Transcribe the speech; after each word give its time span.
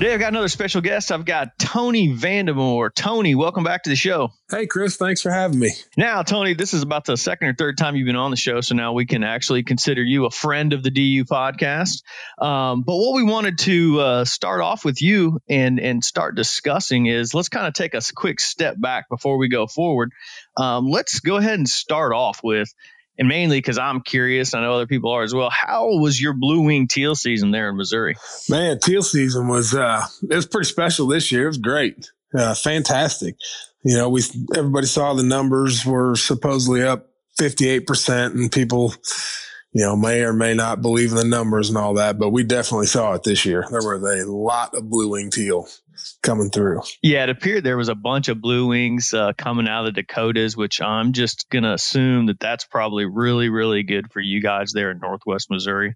Today, 0.00 0.14
I've 0.14 0.20
got 0.20 0.28
another 0.28 0.48
special 0.48 0.80
guest. 0.80 1.12
I've 1.12 1.26
got 1.26 1.58
Tony 1.58 2.14
Vandemore. 2.14 2.88
Tony, 2.94 3.34
welcome 3.34 3.64
back 3.64 3.82
to 3.82 3.90
the 3.90 3.96
show. 3.96 4.30
Hey, 4.50 4.66
Chris, 4.66 4.96
thanks 4.96 5.20
for 5.20 5.30
having 5.30 5.58
me. 5.58 5.72
Now, 5.94 6.22
Tony, 6.22 6.54
this 6.54 6.72
is 6.72 6.80
about 6.80 7.04
the 7.04 7.18
second 7.18 7.48
or 7.48 7.54
third 7.54 7.76
time 7.76 7.96
you've 7.96 8.06
been 8.06 8.16
on 8.16 8.30
the 8.30 8.38
show, 8.38 8.62
so 8.62 8.74
now 8.74 8.94
we 8.94 9.04
can 9.04 9.22
actually 9.22 9.62
consider 9.62 10.02
you 10.02 10.24
a 10.24 10.30
friend 10.30 10.72
of 10.72 10.82
the 10.82 10.90
DU 10.90 11.26
podcast. 11.26 12.02
Um, 12.40 12.80
but 12.80 12.96
what 12.96 13.14
we 13.14 13.24
wanted 13.24 13.58
to 13.58 14.00
uh, 14.00 14.24
start 14.24 14.62
off 14.62 14.86
with 14.86 15.02
you 15.02 15.38
and 15.50 15.78
and 15.78 16.02
start 16.02 16.34
discussing 16.34 17.04
is 17.04 17.34
let's 17.34 17.50
kind 17.50 17.66
of 17.66 17.74
take 17.74 17.92
a 17.92 18.00
quick 18.14 18.40
step 18.40 18.80
back 18.80 19.10
before 19.10 19.36
we 19.36 19.50
go 19.50 19.66
forward. 19.66 20.12
Um, 20.56 20.88
let's 20.88 21.20
go 21.20 21.36
ahead 21.36 21.58
and 21.58 21.68
start 21.68 22.14
off 22.14 22.40
with 22.42 22.72
and 23.20 23.28
mainly 23.28 23.58
because 23.58 23.78
I'm 23.78 24.00
curious, 24.00 24.54
I 24.54 24.62
know 24.62 24.72
other 24.72 24.86
people 24.86 25.12
are 25.12 25.22
as 25.22 25.34
well. 25.34 25.50
How 25.50 25.98
was 25.98 26.20
your 26.20 26.32
blue 26.32 26.62
wing 26.62 26.88
teal 26.88 27.14
season 27.14 27.50
there 27.50 27.68
in 27.68 27.76
Missouri? 27.76 28.16
Man, 28.48 28.80
teal 28.80 29.02
season 29.02 29.46
was 29.46 29.74
uh, 29.74 30.06
it 30.28 30.34
was 30.34 30.46
pretty 30.46 30.68
special 30.68 31.06
this 31.06 31.30
year. 31.30 31.44
It 31.44 31.48
was 31.48 31.58
great, 31.58 32.10
uh, 32.34 32.54
fantastic. 32.54 33.36
You 33.84 33.98
know, 33.98 34.08
we 34.08 34.22
everybody 34.56 34.86
saw 34.86 35.12
the 35.12 35.22
numbers 35.22 35.84
were 35.84 36.16
supposedly 36.16 36.82
up 36.82 37.10
58 37.36 37.86
percent, 37.86 38.34
and 38.34 38.50
people, 38.50 38.94
you 39.74 39.84
know, 39.84 39.96
may 39.96 40.22
or 40.22 40.32
may 40.32 40.54
not 40.54 40.80
believe 40.80 41.10
in 41.10 41.16
the 41.16 41.24
numbers 41.24 41.68
and 41.68 41.76
all 41.76 41.94
that, 41.94 42.18
but 42.18 42.30
we 42.30 42.42
definitely 42.42 42.86
saw 42.86 43.12
it 43.12 43.22
this 43.22 43.44
year. 43.44 43.66
There 43.70 43.80
was 43.80 44.02
a 44.02 44.30
lot 44.30 44.74
of 44.74 44.88
blue 44.88 45.10
wing 45.10 45.30
teal 45.30 45.68
coming 46.22 46.50
through. 46.50 46.82
Yeah, 47.02 47.24
it 47.24 47.30
appeared 47.30 47.64
there 47.64 47.76
was 47.76 47.88
a 47.88 47.94
bunch 47.94 48.28
of 48.28 48.40
blue 48.40 48.66
wings 48.66 49.14
uh, 49.14 49.32
coming 49.36 49.68
out 49.68 49.86
of 49.86 49.94
the 49.94 50.02
Dakotas, 50.02 50.56
which 50.56 50.80
I'm 50.80 51.12
just 51.12 51.48
going 51.50 51.64
to 51.64 51.72
assume 51.72 52.26
that 52.26 52.40
that's 52.40 52.64
probably 52.64 53.06
really, 53.06 53.48
really 53.48 53.82
good 53.82 54.12
for 54.12 54.20
you 54.20 54.42
guys 54.42 54.72
there 54.72 54.90
in 54.90 54.98
Northwest 54.98 55.50
Missouri. 55.50 55.94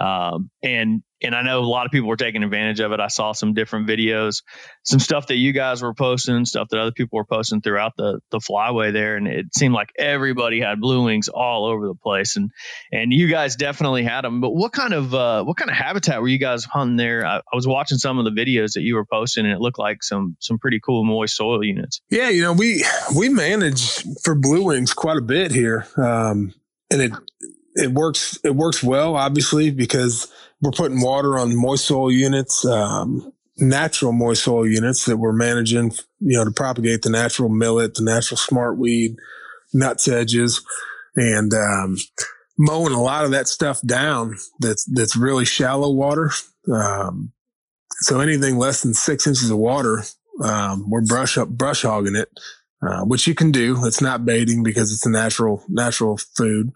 Um, 0.00 0.50
and 0.62 1.02
and 1.22 1.34
I 1.34 1.42
know 1.42 1.60
a 1.60 1.64
lot 1.64 1.86
of 1.86 1.92
people 1.92 2.08
were 2.08 2.16
taking 2.16 2.42
advantage 2.42 2.80
of 2.80 2.92
it. 2.92 3.00
I 3.00 3.08
saw 3.08 3.32
some 3.32 3.54
different 3.54 3.88
videos, 3.88 4.42
some 4.82 4.98
stuff 4.98 5.28
that 5.28 5.36
you 5.36 5.52
guys 5.52 5.82
were 5.82 5.94
posting, 5.94 6.44
stuff 6.44 6.68
that 6.70 6.80
other 6.80 6.92
people 6.92 7.16
were 7.16 7.24
posting 7.24 7.60
throughout 7.60 7.92
the 7.96 8.20
the 8.30 8.38
flyway 8.38 8.92
there, 8.92 9.16
and 9.16 9.26
it 9.26 9.54
seemed 9.54 9.74
like 9.74 9.90
everybody 9.98 10.60
had 10.60 10.80
blue 10.80 11.04
wings 11.04 11.28
all 11.28 11.66
over 11.66 11.86
the 11.86 11.94
place, 11.94 12.36
and 12.36 12.50
and 12.90 13.12
you 13.12 13.28
guys 13.28 13.56
definitely 13.56 14.02
had 14.04 14.22
them. 14.22 14.40
But 14.40 14.50
what 14.50 14.72
kind 14.72 14.92
of 14.92 15.14
uh, 15.14 15.44
what 15.44 15.56
kind 15.56 15.70
of 15.70 15.76
habitat 15.76 16.20
were 16.20 16.28
you 16.28 16.38
guys 16.38 16.64
hunting 16.64 16.96
there? 16.96 17.24
I, 17.24 17.38
I 17.38 17.54
was 17.54 17.66
watching 17.66 17.98
some 17.98 18.18
of 18.18 18.24
the 18.24 18.30
videos 18.30 18.72
that 18.74 18.82
you 18.82 18.94
were 18.94 19.06
posting, 19.06 19.44
and 19.44 19.54
it 19.54 19.60
looked 19.60 19.78
like 19.78 20.02
some 20.02 20.36
some 20.40 20.58
pretty 20.58 20.80
cool 20.80 21.04
moist 21.04 21.36
soil 21.36 21.64
units. 21.64 22.00
Yeah, 22.10 22.28
you 22.28 22.42
know 22.42 22.52
we 22.52 22.84
we 23.16 23.28
manage 23.28 24.02
for 24.22 24.34
blue 24.34 24.64
wings 24.64 24.92
quite 24.92 25.16
a 25.16 25.22
bit 25.22 25.52
here, 25.52 25.86
um, 25.96 26.54
and 26.90 27.02
it 27.02 27.12
it 27.74 27.90
works 27.90 28.38
it 28.44 28.54
works 28.54 28.82
well 28.82 29.16
obviously 29.16 29.70
because 29.70 30.30
we're 30.62 30.70
putting 30.70 31.02
water 31.02 31.38
on 31.38 31.56
moist 31.56 31.86
soil 31.86 32.10
units, 32.10 32.64
um, 32.64 33.32
natural 33.58 34.12
moist 34.12 34.44
soil 34.44 34.66
units 34.66 35.04
that 35.06 35.16
we're 35.16 35.32
managing, 35.32 35.90
you 36.20 36.38
know, 36.38 36.44
to 36.44 36.52
propagate 36.52 37.02
the 37.02 37.10
natural 37.10 37.48
millet, 37.48 37.94
the 37.94 38.04
natural 38.04 38.38
smartweed, 38.38 39.16
nutsedges, 39.74 40.62
and 41.16 41.52
um, 41.52 41.96
mowing 42.56 42.94
a 42.94 43.02
lot 43.02 43.24
of 43.24 43.32
that 43.32 43.48
stuff 43.48 43.82
down. 43.82 44.36
That's 44.60 44.84
that's 44.84 45.16
really 45.16 45.44
shallow 45.44 45.90
water. 45.90 46.30
Um, 46.72 47.32
so 48.00 48.20
anything 48.20 48.56
less 48.56 48.82
than 48.82 48.94
six 48.94 49.26
inches 49.26 49.50
of 49.50 49.58
water, 49.58 50.04
um, 50.42 50.88
we're 50.88 51.02
brush 51.02 51.36
up 51.36 51.48
brush 51.48 51.82
hogging 51.82 52.16
it, 52.16 52.28
uh, 52.86 53.02
which 53.02 53.26
you 53.26 53.34
can 53.34 53.50
do. 53.50 53.84
It's 53.84 54.00
not 54.00 54.24
baiting 54.24 54.62
because 54.62 54.92
it's 54.92 55.06
a 55.06 55.10
natural 55.10 55.64
natural 55.68 56.18
food. 56.36 56.72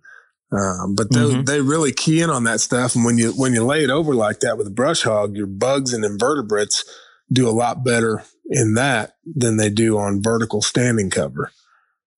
Um, 0.52 0.94
but 0.94 1.12
they, 1.12 1.20
mm-hmm. 1.20 1.42
they 1.42 1.60
really 1.60 1.92
key 1.92 2.20
in 2.20 2.30
on 2.30 2.44
that 2.44 2.60
stuff. 2.60 2.94
And 2.94 3.04
when 3.04 3.18
you, 3.18 3.32
when 3.32 3.52
you 3.52 3.64
lay 3.64 3.82
it 3.82 3.90
over 3.90 4.14
like 4.14 4.40
that 4.40 4.56
with 4.56 4.66
a 4.66 4.70
brush 4.70 5.02
hog, 5.02 5.36
your 5.36 5.46
bugs 5.46 5.92
and 5.92 6.04
invertebrates 6.04 6.84
do 7.32 7.48
a 7.48 7.50
lot 7.50 7.84
better 7.84 8.22
in 8.48 8.74
that 8.74 9.16
than 9.24 9.56
they 9.56 9.70
do 9.70 9.98
on 9.98 10.22
vertical 10.22 10.62
standing 10.62 11.10
cover. 11.10 11.50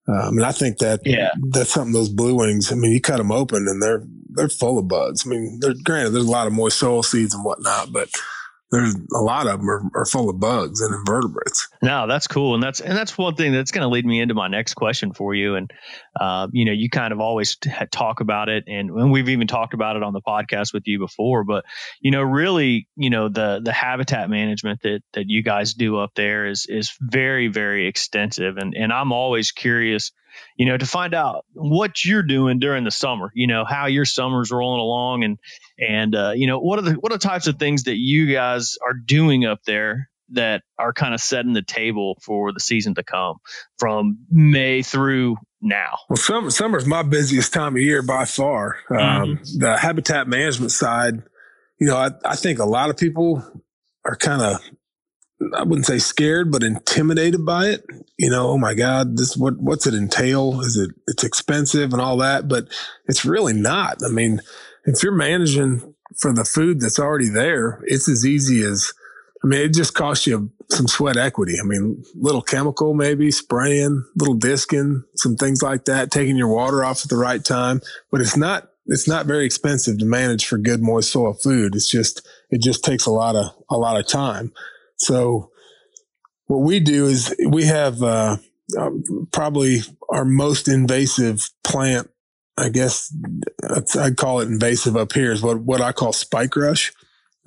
Um, 0.06 0.38
and 0.38 0.44
I 0.44 0.52
think 0.52 0.78
that 0.78 1.00
yeah. 1.04 1.30
that's 1.50 1.72
something 1.72 1.92
those 1.92 2.08
blue 2.08 2.34
wings. 2.34 2.72
I 2.72 2.74
mean, 2.74 2.92
you 2.92 3.00
cut 3.00 3.18
them 3.18 3.32
open 3.32 3.66
and 3.68 3.82
they're 3.82 4.04
they're 4.30 4.48
full 4.48 4.78
of 4.78 4.88
bugs. 4.88 5.26
I 5.26 5.30
mean, 5.30 5.58
they're 5.60 5.74
granted 5.84 6.10
there's 6.10 6.24
a 6.24 6.30
lot 6.30 6.46
of 6.46 6.52
moist 6.52 6.78
soil 6.78 7.02
seeds 7.02 7.34
and 7.34 7.44
whatnot, 7.44 7.92
but 7.92 8.08
there's 8.70 8.94
a 9.14 9.20
lot 9.20 9.46
of 9.46 9.60
them 9.60 9.70
are, 9.70 9.82
are 9.94 10.04
full 10.04 10.28
of 10.28 10.38
bugs 10.38 10.80
and 10.80 10.94
invertebrates. 10.94 11.68
No, 11.82 12.06
that's 12.06 12.26
cool, 12.26 12.54
and 12.54 12.62
that's 12.62 12.80
and 12.80 12.96
that's 12.96 13.16
one 13.16 13.34
thing 13.34 13.52
that's 13.52 13.70
going 13.70 13.82
to 13.82 13.88
lead 13.88 14.04
me 14.04 14.20
into 14.20 14.34
my 14.34 14.48
next 14.48 14.74
question 14.74 15.12
for 15.12 15.34
you. 15.34 15.54
And 15.54 15.70
uh, 16.20 16.48
you 16.52 16.64
know, 16.64 16.72
you 16.72 16.90
kind 16.90 17.12
of 17.12 17.20
always 17.20 17.56
talk 17.90 18.20
about 18.20 18.48
it, 18.48 18.64
and, 18.66 18.90
and 18.90 19.10
we've 19.10 19.30
even 19.30 19.46
talked 19.46 19.74
about 19.74 19.96
it 19.96 20.02
on 20.02 20.12
the 20.12 20.20
podcast 20.20 20.74
with 20.74 20.82
you 20.86 20.98
before. 20.98 21.44
But 21.44 21.64
you 22.00 22.10
know, 22.10 22.22
really, 22.22 22.88
you 22.96 23.10
know, 23.10 23.28
the 23.28 23.60
the 23.64 23.72
habitat 23.72 24.28
management 24.28 24.82
that 24.82 25.00
that 25.14 25.24
you 25.28 25.42
guys 25.42 25.74
do 25.74 25.98
up 25.98 26.12
there 26.14 26.46
is 26.46 26.66
is 26.68 26.92
very 27.00 27.48
very 27.48 27.86
extensive, 27.86 28.58
and 28.58 28.74
and 28.74 28.92
I'm 28.92 29.12
always 29.12 29.50
curious 29.50 30.12
you 30.56 30.66
know, 30.66 30.76
to 30.76 30.86
find 30.86 31.14
out 31.14 31.44
what 31.52 32.04
you're 32.04 32.22
doing 32.22 32.60
during 32.60 32.84
the 32.84 32.92
summer, 32.92 33.32
you 33.34 33.48
know, 33.48 33.64
how 33.64 33.86
your 33.86 34.04
summer's 34.04 34.52
rolling 34.52 34.80
along 34.80 35.24
and, 35.24 35.38
and, 35.78 36.14
uh, 36.14 36.32
you 36.34 36.46
know, 36.46 36.58
what 36.58 36.78
are 36.78 36.82
the, 36.82 36.92
what 36.94 37.12
are 37.12 37.16
the 37.16 37.26
types 37.26 37.46
of 37.46 37.58
things 37.58 37.84
that 37.84 37.96
you 37.96 38.32
guys 38.32 38.76
are 38.84 38.94
doing 38.94 39.44
up 39.44 39.60
there 39.64 40.08
that 40.30 40.62
are 40.78 40.92
kind 40.92 41.14
of 41.14 41.20
setting 41.20 41.52
the 41.52 41.62
table 41.62 42.18
for 42.22 42.52
the 42.52 42.60
season 42.60 42.94
to 42.94 43.02
come 43.02 43.36
from 43.78 44.18
May 44.30 44.82
through 44.82 45.36
now? 45.60 45.98
Well, 46.08 46.16
summer, 46.16 46.50
summer's 46.50 46.86
my 46.86 47.02
busiest 47.02 47.52
time 47.52 47.76
of 47.76 47.82
year 47.82 48.02
by 48.02 48.24
far. 48.24 48.76
Um, 48.90 48.96
mm-hmm. 48.98 49.58
the 49.58 49.76
habitat 49.76 50.28
management 50.28 50.72
side, 50.72 51.22
you 51.80 51.86
know, 51.86 51.96
I, 51.96 52.10
I 52.24 52.36
think 52.36 52.58
a 52.58 52.64
lot 52.64 52.90
of 52.90 52.96
people 52.96 53.42
are 54.04 54.16
kind 54.16 54.42
of 54.42 54.60
I 55.54 55.62
wouldn't 55.62 55.86
say 55.86 55.98
scared, 55.98 56.50
but 56.50 56.64
intimidated 56.64 57.44
by 57.46 57.68
it. 57.68 57.84
You 58.18 58.30
know, 58.30 58.48
oh 58.48 58.58
my 58.58 58.74
God, 58.74 59.16
this 59.16 59.36
what 59.36 59.56
what's 59.58 59.86
it 59.86 59.94
entail? 59.94 60.60
Is 60.62 60.76
it 60.76 60.90
it's 61.06 61.22
expensive 61.22 61.92
and 61.92 62.02
all 62.02 62.16
that, 62.18 62.48
but 62.48 62.68
it's 63.06 63.24
really 63.24 63.52
not. 63.52 63.98
I 64.04 64.08
mean, 64.08 64.40
if 64.84 65.02
you're 65.02 65.12
managing 65.12 65.94
for 66.16 66.32
the 66.32 66.44
food 66.44 66.80
that's 66.80 66.98
already 66.98 67.28
there, 67.28 67.80
it's 67.84 68.08
as 68.08 68.26
easy 68.26 68.62
as 68.62 68.92
I 69.42 69.46
mean, 69.46 69.60
it 69.60 69.74
just 69.74 69.94
costs 69.94 70.26
you 70.26 70.50
some 70.70 70.88
sweat 70.88 71.16
equity. 71.16 71.56
I 71.60 71.64
mean, 71.64 72.02
little 72.14 72.42
chemical 72.42 72.92
maybe, 72.94 73.30
spraying, 73.30 74.04
little 74.16 74.34
disking, 74.34 75.04
some 75.14 75.36
things 75.36 75.62
like 75.62 75.84
that, 75.84 76.10
taking 76.10 76.36
your 76.36 76.48
water 76.48 76.84
off 76.84 77.04
at 77.04 77.08
the 77.08 77.16
right 77.16 77.44
time. 77.44 77.80
But 78.10 78.20
it's 78.20 78.36
not 78.36 78.68
it's 78.86 79.06
not 79.06 79.26
very 79.26 79.44
expensive 79.44 79.98
to 79.98 80.04
manage 80.04 80.46
for 80.46 80.58
good 80.58 80.82
moist 80.82 81.12
soil 81.12 81.34
food. 81.34 81.74
It's 81.76 81.88
just 81.88 82.26
it 82.50 82.60
just 82.60 82.82
takes 82.82 83.06
a 83.06 83.10
lot 83.10 83.36
of 83.36 83.54
a 83.70 83.76
lot 83.76 83.98
of 83.98 84.08
time. 84.08 84.52
So 84.96 85.50
what 86.46 86.62
we 86.62 86.80
do 86.80 87.06
is 87.06 87.34
we 87.46 87.66
have 87.66 88.02
uh, 88.02 88.38
uh, 88.76 88.90
probably 89.30 89.80
our 90.08 90.24
most 90.24 90.66
invasive 90.66 91.50
plant. 91.62 92.10
I 92.58 92.68
guess 92.68 93.14
I'd 93.98 94.16
call 94.16 94.40
it 94.40 94.48
invasive 94.48 94.96
up 94.96 95.12
here 95.12 95.32
is 95.32 95.42
what, 95.42 95.60
what 95.60 95.80
I 95.80 95.92
call 95.92 96.12
spike 96.12 96.56
rush. 96.56 96.92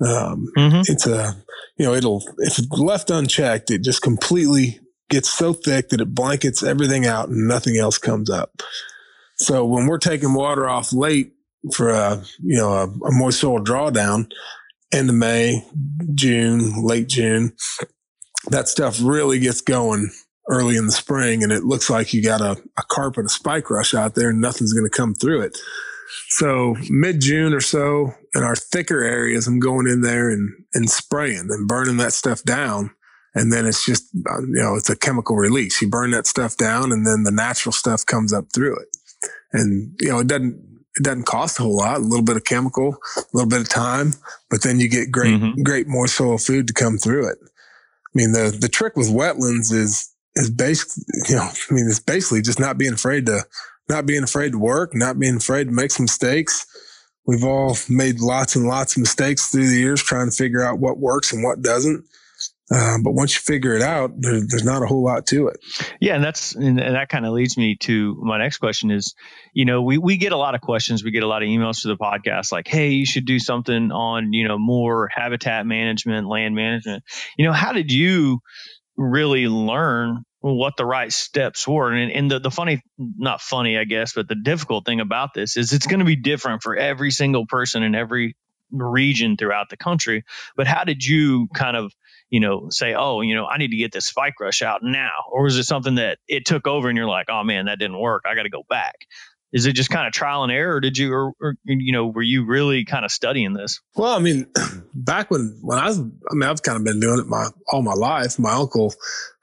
Um, 0.00 0.48
mm-hmm. 0.56 0.80
It's 0.86 1.06
a, 1.06 1.36
you 1.76 1.86
know, 1.86 1.94
it'll, 1.94 2.22
if 2.38 2.58
left 2.70 3.10
unchecked, 3.10 3.70
it 3.70 3.82
just 3.82 4.02
completely 4.02 4.80
gets 5.10 5.28
so 5.28 5.52
thick 5.52 5.90
that 5.90 6.00
it 6.00 6.14
blankets 6.14 6.62
everything 6.62 7.06
out 7.06 7.28
and 7.28 7.46
nothing 7.46 7.76
else 7.76 7.98
comes 7.98 8.30
up. 8.30 8.62
So 9.36 9.64
when 9.64 9.86
we're 9.86 9.98
taking 9.98 10.34
water 10.34 10.68
off 10.68 10.92
late 10.92 11.34
for 11.72 11.90
a, 11.90 12.22
you 12.42 12.56
know, 12.56 12.72
a, 12.72 12.84
a 12.84 13.12
moist 13.12 13.40
soil 13.40 13.60
drawdown, 13.60 14.30
end 14.92 15.08
of 15.08 15.14
May, 15.14 15.64
June, 16.14 16.84
late 16.84 17.08
June. 17.08 17.52
That 18.50 18.68
stuff 18.68 18.98
really 19.02 19.38
gets 19.38 19.60
going 19.60 20.10
early 20.48 20.76
in 20.76 20.86
the 20.86 20.92
spring, 20.92 21.42
and 21.42 21.52
it 21.52 21.64
looks 21.64 21.88
like 21.88 22.12
you 22.12 22.22
got 22.22 22.40
a, 22.40 22.60
a 22.78 22.82
carpet 22.90 23.24
of 23.24 23.30
spike 23.30 23.70
rush 23.70 23.94
out 23.94 24.14
there, 24.14 24.30
and 24.30 24.40
nothing's 24.40 24.72
going 24.72 24.88
to 24.88 24.96
come 24.96 25.14
through 25.14 25.42
it. 25.42 25.56
So 26.28 26.76
mid 26.90 27.20
June 27.20 27.52
or 27.52 27.60
so, 27.60 28.14
in 28.34 28.42
our 28.42 28.56
thicker 28.56 29.02
areas, 29.02 29.46
I'm 29.46 29.60
going 29.60 29.86
in 29.86 30.02
there 30.02 30.30
and 30.30 30.52
and 30.74 30.90
spraying 30.90 31.48
and 31.50 31.68
burning 31.68 31.96
that 31.98 32.12
stuff 32.12 32.42
down. 32.42 32.90
And 33.34 33.50
then 33.50 33.64
it's 33.64 33.86
just, 33.86 34.10
uh, 34.30 34.42
you 34.42 34.62
know, 34.62 34.74
it's 34.76 34.90
a 34.90 34.96
chemical 34.96 35.36
release. 35.36 35.80
You 35.80 35.88
burn 35.88 36.10
that 36.10 36.26
stuff 36.26 36.58
down, 36.58 36.92
and 36.92 37.06
then 37.06 37.22
the 37.22 37.30
natural 37.30 37.72
stuff 37.72 38.04
comes 38.04 38.30
up 38.30 38.52
through 38.52 38.78
it. 38.78 38.88
And 39.52 39.96
you 40.00 40.10
know, 40.10 40.18
it 40.18 40.26
doesn't 40.26 40.72
it 40.96 41.02
doesn't 41.04 41.24
cost 41.24 41.58
a 41.58 41.62
whole 41.62 41.76
lot, 41.76 41.96
a 41.96 42.00
little 42.00 42.24
bit 42.24 42.36
of 42.36 42.44
chemical, 42.44 42.96
a 43.16 43.22
little 43.32 43.48
bit 43.48 43.60
of 43.60 43.68
time, 43.68 44.12
but 44.50 44.62
then 44.62 44.78
you 44.78 44.88
get 44.88 45.10
great, 45.10 45.34
mm-hmm. 45.34 45.62
great 45.62 45.88
moist 45.88 46.16
soil 46.16 46.38
food 46.38 46.66
to 46.66 46.74
come 46.74 46.98
through 46.98 47.28
it. 47.28 47.38
I 47.42 48.12
mean, 48.14 48.32
the, 48.32 48.56
the 48.58 48.68
trick 48.68 48.94
with 48.96 49.08
wetlands 49.08 49.72
is, 49.72 50.11
is 50.34 50.50
basically, 50.50 51.04
you 51.28 51.36
know, 51.36 51.42
I 51.42 51.74
mean, 51.74 51.86
it's 51.88 52.00
basically 52.00 52.42
just 52.42 52.60
not 52.60 52.78
being 52.78 52.94
afraid 52.94 53.26
to, 53.26 53.42
not 53.88 54.06
being 54.06 54.22
afraid 54.22 54.52
to 54.52 54.58
work, 54.58 54.94
not 54.94 55.18
being 55.18 55.36
afraid 55.36 55.64
to 55.64 55.72
make 55.72 55.90
some 55.90 56.04
mistakes. 56.04 56.66
We've 57.26 57.44
all 57.44 57.76
made 57.88 58.20
lots 58.20 58.56
and 58.56 58.66
lots 58.66 58.96
of 58.96 59.00
mistakes 59.00 59.48
through 59.48 59.68
the 59.68 59.78
years 59.78 60.02
trying 60.02 60.30
to 60.30 60.36
figure 60.36 60.62
out 60.62 60.80
what 60.80 60.98
works 60.98 61.32
and 61.32 61.44
what 61.44 61.62
doesn't. 61.62 62.04
Um, 62.72 63.02
but 63.02 63.12
once 63.12 63.34
you 63.34 63.40
figure 63.40 63.74
it 63.74 63.82
out, 63.82 64.12
there, 64.18 64.40
there's 64.46 64.64
not 64.64 64.82
a 64.82 64.86
whole 64.86 65.04
lot 65.04 65.26
to 65.26 65.48
it. 65.48 65.58
Yeah, 66.00 66.14
and 66.14 66.24
that's 66.24 66.54
and 66.54 66.78
that 66.78 67.08
kind 67.10 67.26
of 67.26 67.32
leads 67.32 67.58
me 67.58 67.76
to 67.80 68.14
my 68.22 68.38
next 68.38 68.58
question 68.58 68.90
is, 68.90 69.14
you 69.52 69.64
know, 69.64 69.82
we 69.82 69.98
we 69.98 70.16
get 70.16 70.32
a 70.32 70.36
lot 70.38 70.54
of 70.54 70.62
questions, 70.62 71.04
we 71.04 71.10
get 71.10 71.22
a 71.22 71.26
lot 71.26 71.42
of 71.42 71.48
emails 71.48 71.82
to 71.82 71.88
the 71.88 71.96
podcast 71.96 72.50
like, 72.50 72.66
hey, 72.66 72.90
you 72.90 73.04
should 73.04 73.26
do 73.26 73.38
something 73.38 73.90
on 73.92 74.32
you 74.32 74.48
know 74.48 74.58
more 74.58 75.08
habitat 75.14 75.66
management, 75.66 76.28
land 76.28 76.54
management. 76.54 77.04
You 77.36 77.46
know, 77.46 77.52
how 77.52 77.72
did 77.72 77.92
you 77.92 78.40
really 78.96 79.46
learn 79.46 80.24
what 80.40 80.76
the 80.76 80.84
right 80.84 81.12
steps 81.12 81.66
were. 81.66 81.92
And, 81.92 82.10
and 82.10 82.30
the, 82.30 82.38
the 82.40 82.50
funny, 82.50 82.82
not 82.98 83.40
funny, 83.40 83.78
I 83.78 83.84
guess, 83.84 84.12
but 84.12 84.28
the 84.28 84.34
difficult 84.34 84.84
thing 84.84 85.00
about 85.00 85.34
this 85.34 85.56
is 85.56 85.72
it's 85.72 85.86
going 85.86 86.00
to 86.00 86.04
be 86.04 86.16
different 86.16 86.62
for 86.62 86.76
every 86.76 87.10
single 87.10 87.46
person 87.46 87.82
in 87.82 87.94
every 87.94 88.36
region 88.70 89.36
throughout 89.36 89.68
the 89.68 89.76
country. 89.76 90.24
But 90.56 90.66
how 90.66 90.84
did 90.84 91.04
you 91.04 91.48
kind 91.54 91.76
of 91.76 91.92
you 92.32 92.40
know, 92.40 92.68
say, 92.70 92.94
oh, 92.94 93.20
you 93.20 93.34
know, 93.34 93.44
I 93.44 93.58
need 93.58 93.72
to 93.72 93.76
get 93.76 93.92
this 93.92 94.06
spike 94.06 94.40
rush 94.40 94.62
out 94.62 94.80
now? 94.82 95.10
Or 95.30 95.44
was 95.44 95.58
it 95.58 95.64
something 95.64 95.96
that 95.96 96.18
it 96.26 96.46
took 96.46 96.66
over 96.66 96.88
and 96.88 96.96
you're 96.96 97.06
like, 97.06 97.26
oh 97.28 97.44
man, 97.44 97.66
that 97.66 97.78
didn't 97.78 98.00
work. 98.00 98.22
I 98.26 98.34
got 98.34 98.44
to 98.44 98.48
go 98.48 98.62
back. 98.70 98.94
Is 99.52 99.66
it 99.66 99.74
just 99.74 99.90
kind 99.90 100.06
of 100.06 100.12
trial 100.12 100.42
and 100.42 100.52
error? 100.52 100.76
Or 100.76 100.80
did 100.80 100.96
you, 100.96 101.12
or, 101.12 101.32
or, 101.40 101.54
you 101.64 101.92
know, 101.92 102.06
were 102.06 102.22
you 102.22 102.46
really 102.46 102.84
kind 102.84 103.04
of 103.04 103.10
studying 103.10 103.52
this? 103.52 103.80
Well, 103.94 104.12
I 104.12 104.18
mean, 104.18 104.46
back 104.94 105.30
when, 105.30 105.58
when 105.62 105.78
I 105.78 105.88
was, 105.88 105.98
I 105.98 106.34
mean, 106.34 106.48
I've 106.48 106.62
kind 106.62 106.76
of 106.76 106.84
been 106.84 107.00
doing 107.00 107.18
it 107.18 107.26
my, 107.26 107.48
all 107.70 107.82
my 107.82 107.94
life. 107.94 108.38
My 108.38 108.52
uncle 108.52 108.94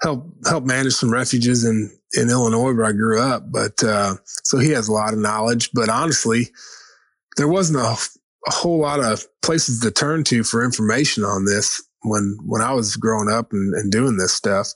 helped, 0.01 0.47
helped 0.47 0.65
manage 0.65 0.93
some 0.93 1.11
refuges 1.11 1.63
in, 1.63 1.91
in 2.13 2.29
Illinois 2.29 2.73
where 2.73 2.85
I 2.85 2.91
grew 2.91 3.21
up. 3.21 3.51
But, 3.51 3.83
uh, 3.83 4.15
so 4.25 4.57
he 4.57 4.71
has 4.71 4.87
a 4.87 4.93
lot 4.93 5.13
of 5.13 5.19
knowledge, 5.19 5.69
but 5.73 5.89
honestly, 5.89 6.47
there 7.37 7.47
wasn't 7.47 7.79
a, 7.79 7.95
a 8.47 8.51
whole 8.51 8.79
lot 8.79 8.99
of 8.99 9.25
places 9.41 9.79
to 9.81 9.91
turn 9.91 10.23
to 10.25 10.43
for 10.43 10.63
information 10.63 11.23
on 11.23 11.45
this 11.45 11.83
when 12.03 12.37
when 12.45 12.61
I 12.61 12.73
was 12.73 12.95
growing 12.95 13.29
up 13.29 13.51
and, 13.51 13.73
and 13.75 13.91
doing 13.91 14.17
this 14.17 14.33
stuff. 14.33 14.69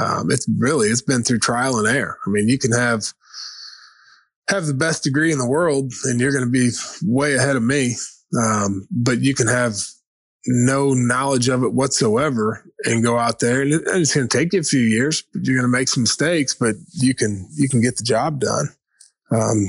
Um, 0.00 0.30
it's 0.30 0.48
really 0.58 0.88
it's 0.88 1.02
been 1.02 1.22
through 1.22 1.38
trial 1.38 1.78
and 1.78 1.86
error. 1.86 2.18
I 2.26 2.30
mean, 2.30 2.48
you 2.48 2.58
can 2.58 2.72
have 2.72 3.12
have 4.48 4.66
the 4.66 4.74
best 4.74 5.04
degree 5.04 5.32
in 5.32 5.38
the 5.38 5.48
world, 5.48 5.92
and 6.04 6.20
you're 6.20 6.32
going 6.32 6.44
to 6.44 6.50
be 6.50 6.70
way 7.02 7.34
ahead 7.34 7.56
of 7.56 7.62
me. 7.62 7.94
Um, 8.40 8.86
but 8.90 9.20
you 9.20 9.34
can 9.34 9.46
have 9.46 9.74
no 10.46 10.92
knowledge 10.92 11.48
of 11.48 11.62
it 11.62 11.72
whatsoever 11.72 12.70
and 12.84 13.02
go 13.02 13.18
out 13.18 13.38
there 13.38 13.62
and 13.62 13.72
it's 13.72 14.14
going 14.14 14.28
to 14.28 14.38
take 14.38 14.52
you 14.52 14.60
a 14.60 14.62
few 14.62 14.80
years 14.80 15.22
but 15.32 15.42
you're 15.42 15.56
going 15.56 15.64
to 15.64 15.74
make 15.74 15.88
some 15.88 16.02
mistakes 16.02 16.52
but 16.52 16.74
you 16.92 17.14
can 17.14 17.48
you 17.54 17.66
can 17.66 17.80
get 17.80 17.96
the 17.96 18.04
job 18.04 18.40
done 18.40 18.68
um, 19.30 19.66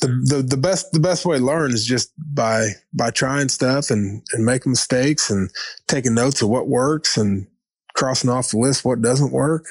the, 0.00 0.22
the, 0.24 0.42
the 0.42 0.56
best 0.56 0.92
the 0.92 1.00
best 1.00 1.24
way 1.24 1.38
to 1.38 1.44
learn 1.44 1.72
is 1.72 1.86
just 1.86 2.12
by 2.18 2.68
by 2.92 3.10
trying 3.10 3.48
stuff 3.48 3.90
and 3.90 4.22
and 4.32 4.44
making 4.44 4.72
mistakes 4.72 5.30
and 5.30 5.50
taking 5.88 6.14
notes 6.14 6.42
of 6.42 6.48
what 6.48 6.68
works 6.68 7.16
and 7.16 7.46
crossing 7.94 8.30
off 8.30 8.50
the 8.50 8.58
list 8.58 8.84
what 8.84 9.02
doesn't 9.02 9.32
work. 9.32 9.66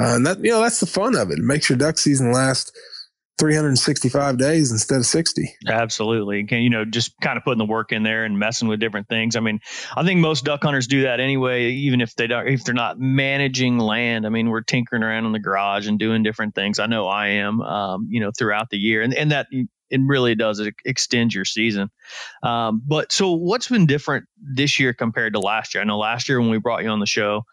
Uh, 0.00 0.14
and 0.14 0.26
that 0.26 0.38
you 0.38 0.50
know 0.50 0.62
that's 0.62 0.80
the 0.80 0.86
fun 0.86 1.16
of 1.16 1.30
it. 1.30 1.38
It 1.38 1.44
makes 1.44 1.68
your 1.68 1.76
duck 1.76 1.98
season 1.98 2.32
last 2.32 2.76
365 3.38 4.38
days 4.38 4.72
instead 4.72 4.98
of 4.98 5.06
60. 5.06 5.56
Absolutely. 5.66 6.44
Can, 6.44 6.62
you 6.62 6.70
know, 6.70 6.84
just 6.84 7.18
kind 7.20 7.36
of 7.36 7.44
putting 7.44 7.58
the 7.58 7.64
work 7.64 7.92
in 7.92 8.02
there 8.02 8.24
and 8.24 8.38
messing 8.38 8.68
with 8.68 8.80
different 8.80 9.08
things. 9.08 9.36
I 9.36 9.40
mean, 9.40 9.60
I 9.96 10.04
think 10.04 10.20
most 10.20 10.44
duck 10.44 10.62
hunters 10.62 10.86
do 10.86 11.02
that 11.02 11.20
anyway, 11.20 11.70
even 11.70 12.00
if 12.00 12.14
they 12.16 12.26
don't, 12.26 12.48
if 12.48 12.64
they're 12.64 12.74
not 12.74 12.98
managing 12.98 13.78
land. 13.78 14.26
I 14.26 14.28
mean, 14.30 14.48
we're 14.48 14.62
tinkering 14.62 15.02
around 15.02 15.26
in 15.26 15.32
the 15.32 15.38
garage 15.38 15.86
and 15.86 15.98
doing 15.98 16.22
different 16.22 16.54
things. 16.54 16.78
I 16.78 16.86
know 16.86 17.06
I 17.06 17.28
am, 17.28 17.60
um, 17.62 18.08
you 18.10 18.20
know, 18.20 18.32
throughout 18.36 18.70
the 18.70 18.78
year 18.78 19.02
and, 19.02 19.14
and 19.14 19.30
that 19.30 19.46
it 19.90 20.00
really 20.02 20.34
does 20.34 20.60
extend 20.84 21.32
your 21.32 21.44
season. 21.44 21.90
Um, 22.42 22.82
but 22.86 23.12
so 23.12 23.32
what's 23.32 23.68
been 23.68 23.86
different 23.86 24.26
this 24.38 24.78
year 24.78 24.92
compared 24.92 25.32
to 25.34 25.40
last 25.40 25.74
year? 25.74 25.82
I 25.82 25.86
know 25.86 25.98
last 25.98 26.28
year 26.28 26.40
when 26.40 26.50
we 26.50 26.58
brought 26.58 26.82
you 26.82 26.90
on 26.90 27.00
the 27.00 27.06
show, 27.06 27.44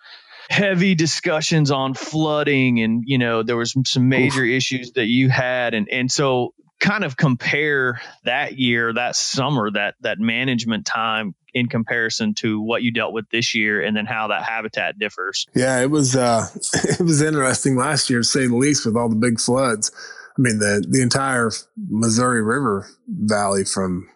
heavy 0.49 0.95
discussions 0.95 1.71
on 1.71 1.93
flooding 1.93 2.79
and 2.79 3.03
you 3.05 3.17
know 3.17 3.43
there 3.43 3.57
was 3.57 3.75
some 3.85 4.09
major 4.09 4.43
Oof. 4.43 4.57
issues 4.57 4.91
that 4.93 5.07
you 5.07 5.29
had 5.29 5.73
and 5.73 5.89
and 5.89 6.11
so 6.11 6.53
kind 6.79 7.03
of 7.03 7.17
compare 7.17 8.01
that 8.25 8.57
year 8.57 8.93
that 8.93 9.15
summer 9.15 9.71
that 9.71 9.95
that 10.01 10.19
management 10.19 10.85
time 10.85 11.33
in 11.53 11.67
comparison 11.67 12.33
to 12.33 12.59
what 12.59 12.83
you 12.83 12.91
dealt 12.91 13.13
with 13.13 13.29
this 13.29 13.55
year 13.55 13.81
and 13.81 13.95
then 13.95 14.05
how 14.05 14.27
that 14.27 14.43
habitat 14.43 14.99
differs 14.99 15.47
yeah 15.55 15.81
it 15.81 15.89
was 15.89 16.15
uh 16.15 16.47
it 16.73 17.01
was 17.01 17.21
interesting 17.21 17.75
last 17.75 18.09
year 18.09 18.19
to 18.19 18.25
say 18.25 18.45
the 18.45 18.55
least 18.55 18.85
with 18.85 18.95
all 18.95 19.09
the 19.09 19.15
big 19.15 19.39
floods 19.39 19.91
i 20.37 20.41
mean 20.41 20.59
the 20.59 20.85
the 20.87 21.01
entire 21.01 21.49
missouri 21.89 22.41
river 22.43 22.87
valley 23.07 23.63
from 23.63 24.07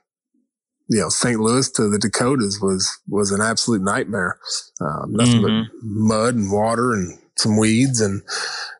you 0.89 0.99
know, 0.99 1.09
St. 1.09 1.39
Louis 1.39 1.69
to 1.71 1.87
the 1.89 1.99
Dakotas 1.99 2.59
was, 2.61 2.99
was 3.07 3.31
an 3.31 3.41
absolute 3.41 3.81
nightmare. 3.81 4.39
Um, 4.81 5.13
nothing 5.13 5.41
mm-hmm. 5.41 5.63
but 5.63 5.83
mud 5.83 6.35
and 6.35 6.51
water 6.51 6.93
and 6.93 7.17
some 7.37 7.57
weeds. 7.57 8.01
And 8.01 8.21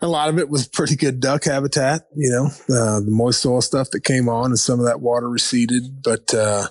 a 0.01 0.07
lot 0.07 0.29
of 0.29 0.37
it 0.37 0.49
was 0.49 0.67
pretty 0.67 0.95
good 0.95 1.19
duck 1.19 1.45
habitat, 1.45 2.07
you 2.15 2.29
know, 2.29 2.45
uh, 2.75 2.99
the 2.99 3.11
moist 3.11 3.41
soil 3.41 3.61
stuff 3.61 3.91
that 3.91 4.03
came 4.03 4.27
on 4.27 4.47
and 4.47 4.59
some 4.59 4.79
of 4.79 4.85
that 4.85 5.01
water 5.01 5.29
receded, 5.29 6.03
but, 6.03 6.33
uh, 6.33 6.67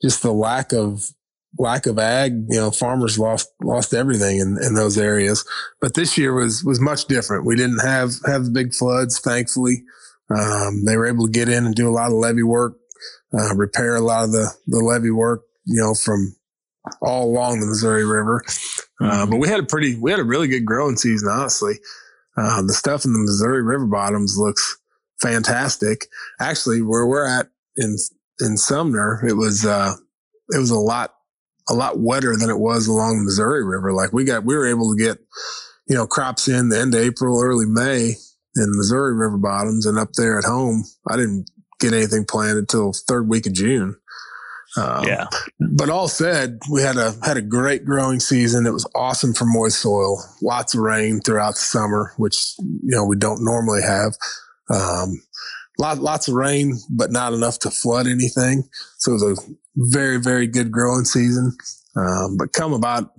just 0.00 0.22
the 0.22 0.32
lack 0.32 0.72
of 0.72 1.10
lack 1.58 1.86
of 1.86 1.98
ag, 1.98 2.32
you 2.48 2.58
know, 2.58 2.70
farmers 2.70 3.18
lost 3.18 3.50
lost 3.62 3.94
everything 3.94 4.38
in, 4.38 4.58
in 4.62 4.74
those 4.74 4.98
areas. 4.98 5.44
But 5.80 5.94
this 5.94 6.18
year 6.18 6.34
was 6.34 6.62
was 6.64 6.80
much 6.80 7.06
different. 7.06 7.46
We 7.46 7.56
didn't 7.56 7.80
have 7.80 8.12
have 8.26 8.44
the 8.44 8.50
big 8.50 8.74
floods, 8.74 9.18
thankfully. 9.18 9.84
Um, 10.30 10.84
they 10.84 10.96
were 10.96 11.06
able 11.06 11.26
to 11.26 11.32
get 11.32 11.48
in 11.48 11.64
and 11.64 11.74
do 11.74 11.88
a 11.88 11.90
lot 11.90 12.08
of 12.08 12.18
levee 12.18 12.42
work, 12.42 12.76
uh, 13.34 13.54
repair 13.54 13.96
a 13.96 14.00
lot 14.00 14.24
of 14.24 14.32
the 14.32 14.50
the 14.66 14.78
levee 14.78 15.10
work, 15.10 15.42
you 15.64 15.80
know, 15.80 15.94
from 15.94 16.34
all 17.02 17.24
along 17.24 17.60
the 17.60 17.66
Missouri 17.66 18.04
River. 18.04 18.42
Uh, 19.00 19.26
but 19.26 19.36
we 19.36 19.48
had 19.48 19.60
a 19.60 19.64
pretty, 19.64 19.96
we 19.96 20.10
had 20.10 20.20
a 20.20 20.24
really 20.24 20.48
good 20.48 20.64
growing 20.64 20.96
season, 20.96 21.28
honestly. 21.30 21.78
Uh, 22.36 22.62
the 22.62 22.72
stuff 22.72 23.04
in 23.04 23.12
the 23.12 23.18
Missouri 23.18 23.62
River 23.62 23.86
bottoms 23.86 24.36
looks 24.38 24.78
fantastic. 25.20 26.06
Actually, 26.40 26.82
where 26.82 27.06
we're 27.06 27.26
at 27.26 27.48
in 27.76 27.96
in 28.40 28.56
Sumner, 28.56 29.24
it 29.28 29.34
was 29.34 29.64
uh, 29.66 29.94
it 30.50 30.58
was 30.58 30.70
a 30.70 30.78
lot 30.78 31.14
a 31.68 31.74
lot 31.74 31.98
wetter 31.98 32.36
than 32.36 32.50
it 32.50 32.58
was 32.58 32.86
along 32.86 33.18
the 33.18 33.24
Missouri 33.24 33.64
River. 33.64 33.92
Like 33.92 34.12
we 34.12 34.24
got, 34.24 34.44
we 34.44 34.56
were 34.56 34.66
able 34.66 34.94
to 34.94 35.02
get, 35.02 35.18
you 35.88 35.96
know, 35.96 36.06
crops 36.06 36.48
in 36.48 36.70
the 36.70 36.78
end 36.78 36.94
of 36.94 37.00
April, 37.00 37.42
early 37.42 37.66
May 37.66 38.14
in 38.56 38.70
the 38.70 38.76
Missouri 38.76 39.14
River 39.14 39.36
bottoms, 39.36 39.84
and 39.84 39.98
up 39.98 40.12
there 40.14 40.38
at 40.38 40.44
home, 40.44 40.84
I 41.08 41.16
didn't 41.16 41.50
get 41.80 41.92
anything 41.92 42.24
planted 42.24 42.58
until 42.58 42.92
third 42.92 43.28
week 43.28 43.46
of 43.46 43.52
June. 43.52 43.96
Um, 44.76 45.04
yeah. 45.04 45.26
But 45.58 45.88
all 45.88 46.08
said, 46.08 46.60
we 46.70 46.82
had 46.82 46.96
a 46.96 47.14
had 47.24 47.36
a 47.36 47.42
great 47.42 47.84
growing 47.84 48.20
season. 48.20 48.66
It 48.66 48.72
was 48.72 48.88
awesome 48.94 49.32
for 49.32 49.46
moist 49.46 49.80
soil. 49.80 50.22
Lots 50.42 50.74
of 50.74 50.80
rain 50.80 51.20
throughout 51.20 51.54
the 51.54 51.60
summer, 51.60 52.12
which 52.16 52.54
you 52.58 52.94
know 52.94 53.04
we 53.04 53.16
don't 53.16 53.42
normally 53.42 53.82
have. 53.82 54.12
Um, 54.70 55.22
lot, 55.78 55.98
lots 55.98 56.28
of 56.28 56.34
rain, 56.34 56.78
but 56.90 57.10
not 57.10 57.32
enough 57.32 57.58
to 57.60 57.70
flood 57.70 58.06
anything. 58.06 58.64
So 58.98 59.12
it 59.12 59.14
was 59.14 59.22
a 59.22 59.52
very 59.76 60.18
very 60.18 60.46
good 60.46 60.70
growing 60.70 61.04
season. 61.04 61.56
Um, 61.96 62.36
but 62.36 62.52
come 62.52 62.74
about 62.74 63.12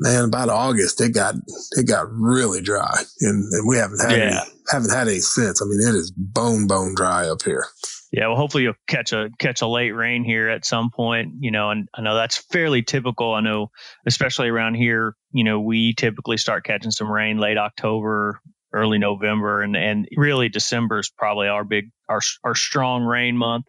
man 0.00 0.24
about 0.24 0.48
August, 0.48 1.00
it 1.00 1.14
got 1.14 1.34
it 1.72 1.86
got 1.86 2.10
really 2.10 2.60
dry, 2.60 3.02
and, 3.20 3.52
and 3.52 3.68
we 3.68 3.76
haven't 3.76 4.00
had 4.00 4.12
yeah. 4.12 4.40
any, 4.42 4.50
haven't 4.72 4.90
had 4.90 5.08
any 5.08 5.20
since. 5.20 5.62
I 5.62 5.66
mean, 5.66 5.80
it 5.80 5.94
is 5.94 6.10
bone 6.10 6.66
bone 6.66 6.94
dry 6.94 7.28
up 7.28 7.42
here. 7.42 7.64
Yeah, 8.12 8.26
well, 8.26 8.36
hopefully 8.36 8.64
you'll 8.64 8.74
catch 8.88 9.12
a 9.12 9.30
catch 9.38 9.62
a 9.62 9.68
late 9.68 9.92
rain 9.92 10.24
here 10.24 10.48
at 10.48 10.64
some 10.64 10.90
point. 10.90 11.34
You 11.38 11.50
know, 11.52 11.70
and 11.70 11.88
I 11.94 12.00
know 12.00 12.16
that's 12.16 12.38
fairly 12.38 12.82
typical. 12.82 13.34
I 13.34 13.40
know, 13.40 13.70
especially 14.06 14.48
around 14.48 14.74
here, 14.74 15.14
you 15.32 15.44
know, 15.44 15.60
we 15.60 15.94
typically 15.94 16.36
start 16.36 16.64
catching 16.64 16.90
some 16.90 17.10
rain 17.10 17.38
late 17.38 17.58
October, 17.58 18.40
early 18.72 18.98
November, 18.98 19.62
and 19.62 19.76
and 19.76 20.08
really 20.16 20.48
December 20.48 21.00
is 21.00 21.10
probably 21.10 21.48
our 21.48 21.64
big 21.64 21.90
our 22.08 22.20
our 22.44 22.54
strong 22.54 23.04
rain 23.04 23.36
month. 23.36 23.66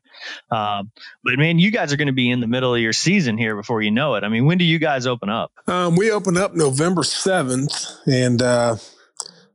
Uh, 0.49 0.83
but 1.23 1.37
man, 1.37 1.59
you 1.59 1.71
guys 1.71 1.93
are 1.93 1.97
going 1.97 2.07
to 2.07 2.13
be 2.13 2.29
in 2.29 2.39
the 2.39 2.47
middle 2.47 2.73
of 2.73 2.81
your 2.81 2.93
season 2.93 3.37
here 3.37 3.55
before 3.55 3.81
you 3.81 3.91
know 3.91 4.15
it. 4.15 4.23
I 4.23 4.29
mean, 4.29 4.45
when 4.45 4.57
do 4.57 4.65
you 4.65 4.79
guys 4.79 5.07
open 5.07 5.29
up? 5.29 5.51
Um, 5.67 5.95
we 5.95 6.11
open 6.11 6.37
up 6.37 6.53
November 6.53 7.03
seventh, 7.03 7.73
and 8.05 8.41
uh, 8.41 8.75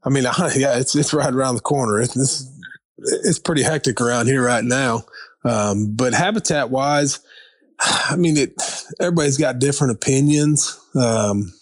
I 0.04 0.08
mean, 0.08 0.24
yeah, 0.56 0.78
it's 0.78 0.94
it's 0.94 1.12
right 1.12 1.32
around 1.32 1.56
the 1.56 1.60
corner. 1.60 2.00
It's 2.00 2.50
it's 2.98 3.38
pretty 3.38 3.62
hectic 3.62 4.00
around 4.00 4.26
here 4.26 4.44
right 4.44 4.64
now. 4.64 5.04
Um, 5.44 5.94
but 5.94 6.12
habitat 6.12 6.70
wise, 6.70 7.20
I 7.80 8.16
mean, 8.16 8.36
it, 8.36 8.60
everybody's 9.00 9.38
got 9.38 9.58
different 9.58 9.94
opinions. 9.94 10.80
Um, 10.94 11.52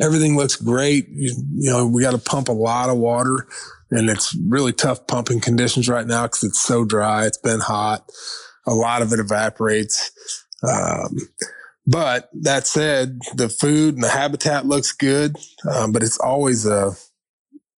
everything 0.00 0.36
looks 0.36 0.56
great. 0.56 1.08
You, 1.08 1.34
you 1.54 1.70
know, 1.70 1.86
we 1.86 2.02
got 2.02 2.12
to 2.12 2.18
pump 2.18 2.48
a 2.48 2.52
lot 2.52 2.90
of 2.90 2.98
water 2.98 3.46
and 3.90 4.10
it's 4.10 4.34
really 4.46 4.72
tough 4.72 5.06
pumping 5.06 5.40
conditions 5.40 5.88
right 5.88 6.06
now 6.06 6.24
because 6.24 6.44
it's 6.44 6.60
so 6.60 6.84
dry. 6.84 7.26
It's 7.26 7.38
been 7.38 7.60
hot. 7.60 8.08
A 8.66 8.74
lot 8.74 9.02
of 9.02 9.12
it 9.12 9.20
evaporates. 9.20 10.10
Um, 10.62 11.16
but 11.86 12.28
that 12.42 12.66
said, 12.66 13.18
the 13.34 13.48
food 13.48 13.94
and 13.94 14.04
the 14.04 14.10
habitat 14.10 14.66
looks 14.66 14.92
good, 14.92 15.36
um, 15.72 15.92
but 15.92 16.02
it's 16.02 16.18
always 16.18 16.66
a 16.66 16.92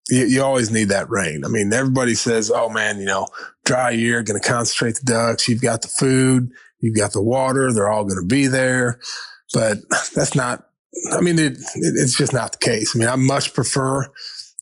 you, 0.10 0.26
you, 0.26 0.44
always 0.44 0.72
need 0.72 0.86
that 0.86 1.10
rain. 1.12 1.44
I 1.46 1.50
mean, 1.50 1.72
everybody 1.72 2.16
says, 2.16 2.50
"Oh 2.50 2.70
man, 2.70 2.98
you 2.98 3.06
know, 3.06 3.28
dry 3.66 3.92
year, 3.92 4.24
going 4.24 4.42
to 4.42 4.48
concentrate 4.48 4.96
the 4.96 5.06
ducks. 5.06 5.48
You've 5.48 5.62
got 5.62 5.84
the 5.84 5.88
food, 5.88 6.50
you've 6.80 6.98
got 6.98 7.14
the 7.14 7.22
water. 7.22 7.72
They're 7.72 7.90
all 7.90 8.06
going 8.06 8.20
to 8.20 8.26
be 8.26 8.48
there." 8.48 9.00
But 9.54 9.78
that's 10.16 10.34
not. 10.34 10.69
I 11.12 11.22
mean, 11.22 11.40
it, 11.40 11.54
it, 11.54 11.94
it's 11.96 12.18
just 12.18 12.34
not 12.34 12.54
the 12.54 12.58
case. 12.58 12.96
I 12.96 13.00
mean, 13.00 13.08
I 13.08 13.16
much 13.16 13.54
prefer 13.54 14.04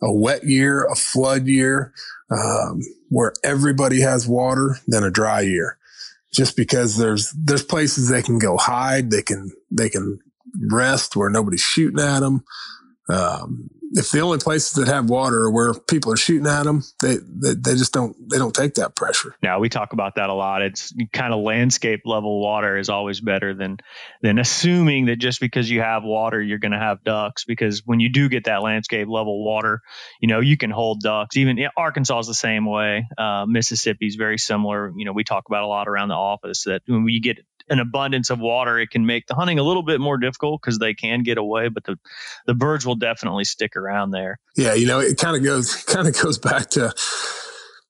a 0.01 0.11
wet 0.11 0.43
year, 0.43 0.85
a 0.85 0.95
flood 0.95 1.47
year, 1.47 1.93
um, 2.29 2.81
where 3.09 3.33
everybody 3.43 4.01
has 4.01 4.27
water 4.27 4.77
than 4.87 5.03
a 5.03 5.11
dry 5.11 5.41
year. 5.41 5.77
Just 6.31 6.57
because 6.57 6.97
there's 6.97 7.31
there's 7.31 7.63
places 7.63 8.09
they 8.09 8.21
can 8.21 8.37
go 8.37 8.57
hide, 8.57 9.09
they 9.09 9.21
can 9.21 9.51
they 9.71 9.89
can 9.89 10.19
rest 10.69 11.15
where 11.15 11.29
nobody's 11.29 11.61
shooting 11.61 12.03
at 12.03 12.19
them. 12.19 12.43
Um, 13.09 13.69
if 13.97 14.11
the 14.11 14.19
only 14.19 14.37
places 14.37 14.73
that 14.73 14.87
have 14.87 15.09
water 15.09 15.43
are 15.43 15.51
where 15.51 15.73
people 15.73 16.13
are 16.13 16.17
shooting 16.17 16.45
at 16.45 16.63
them, 16.63 16.83
they, 17.01 17.17
they, 17.17 17.53
they 17.55 17.71
just 17.73 17.93
don't 17.93 18.15
they 18.29 18.37
don't 18.37 18.53
take 18.53 18.75
that 18.75 18.95
pressure. 18.95 19.35
Now 19.41 19.59
we 19.59 19.69
talk 19.69 19.93
about 19.93 20.15
that 20.15 20.29
a 20.29 20.33
lot. 20.33 20.61
It's 20.61 20.93
kind 21.13 21.33
of 21.33 21.41
landscape 21.41 22.01
level 22.05 22.39
water 22.39 22.77
is 22.77 22.89
always 22.89 23.19
better 23.19 23.53
than 23.53 23.77
than 24.21 24.37
assuming 24.37 25.07
that 25.07 25.17
just 25.17 25.39
because 25.39 25.69
you 25.69 25.81
have 25.81 26.03
water 26.03 26.41
you're 26.41 26.59
going 26.59 26.73
to 26.73 26.79
have 26.79 27.03
ducks. 27.03 27.43
Because 27.43 27.81
when 27.85 27.99
you 27.99 28.09
do 28.09 28.29
get 28.29 28.45
that 28.45 28.61
landscape 28.61 29.07
level 29.07 29.43
water, 29.43 29.81
you 30.21 30.27
know 30.27 30.39
you 30.39 30.57
can 30.57 30.69
hold 30.69 31.01
ducks. 31.01 31.35
Even 31.35 31.57
Arkansas 31.75 32.19
is 32.19 32.27
the 32.27 32.33
same 32.35 32.65
way. 32.65 33.07
Uh, 33.17 33.45
Mississippi 33.47 34.05
is 34.05 34.15
very 34.15 34.37
similar. 34.37 34.93
You 34.95 35.05
know 35.05 35.13
we 35.13 35.23
talk 35.23 35.45
about 35.47 35.63
a 35.63 35.67
lot 35.67 35.87
around 35.87 36.09
the 36.09 36.15
office 36.15 36.63
that 36.65 36.83
when 36.85 37.03
we 37.03 37.19
get 37.19 37.39
an 37.69 37.79
abundance 37.79 38.29
of 38.29 38.39
water, 38.39 38.79
it 38.79 38.89
can 38.89 39.05
make 39.05 39.27
the 39.27 39.35
hunting 39.35 39.59
a 39.59 39.63
little 39.63 39.83
bit 39.83 39.99
more 39.99 40.17
difficult 40.17 40.61
because 40.61 40.79
they 40.79 40.93
can 40.93 41.23
get 41.23 41.37
away, 41.37 41.69
but 41.69 41.83
the 41.83 41.97
the 42.45 42.53
birds 42.53 42.85
will 42.85 42.95
definitely 42.95 43.43
stick 43.43 43.75
around 43.75 44.11
there. 44.11 44.39
Yeah, 44.55 44.73
you 44.73 44.87
know, 44.87 44.99
it 44.99 45.17
kind 45.17 45.35
of 45.35 45.43
goes 45.43 45.75
kind 45.85 46.07
of 46.07 46.19
goes 46.19 46.37
back 46.37 46.69
to. 46.71 46.93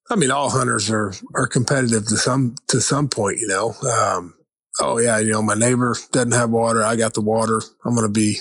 I 0.10 0.16
mean, 0.16 0.32
all 0.32 0.50
hunters 0.50 0.90
are 0.90 1.14
are 1.36 1.48
competitive 1.48 2.08
to 2.08 2.18
some 2.18 2.56
to 2.70 2.82
some 2.82 3.10
point. 3.10 3.40
You 3.40 3.48
know, 3.48 3.74
um, 3.92 4.34
oh 4.80 5.00
yeah, 5.00 5.20
you 5.20 5.32
know, 5.32 5.42
my 5.42 5.56
neighbor 5.56 5.96
doesn't 6.12 6.32
have 6.32 6.50
water. 6.50 6.84
I 6.84 6.96
got 6.96 7.14
the 7.14 7.22
water. 7.22 7.62
I'm 7.86 7.96
to 7.96 8.10
be 8.10 8.38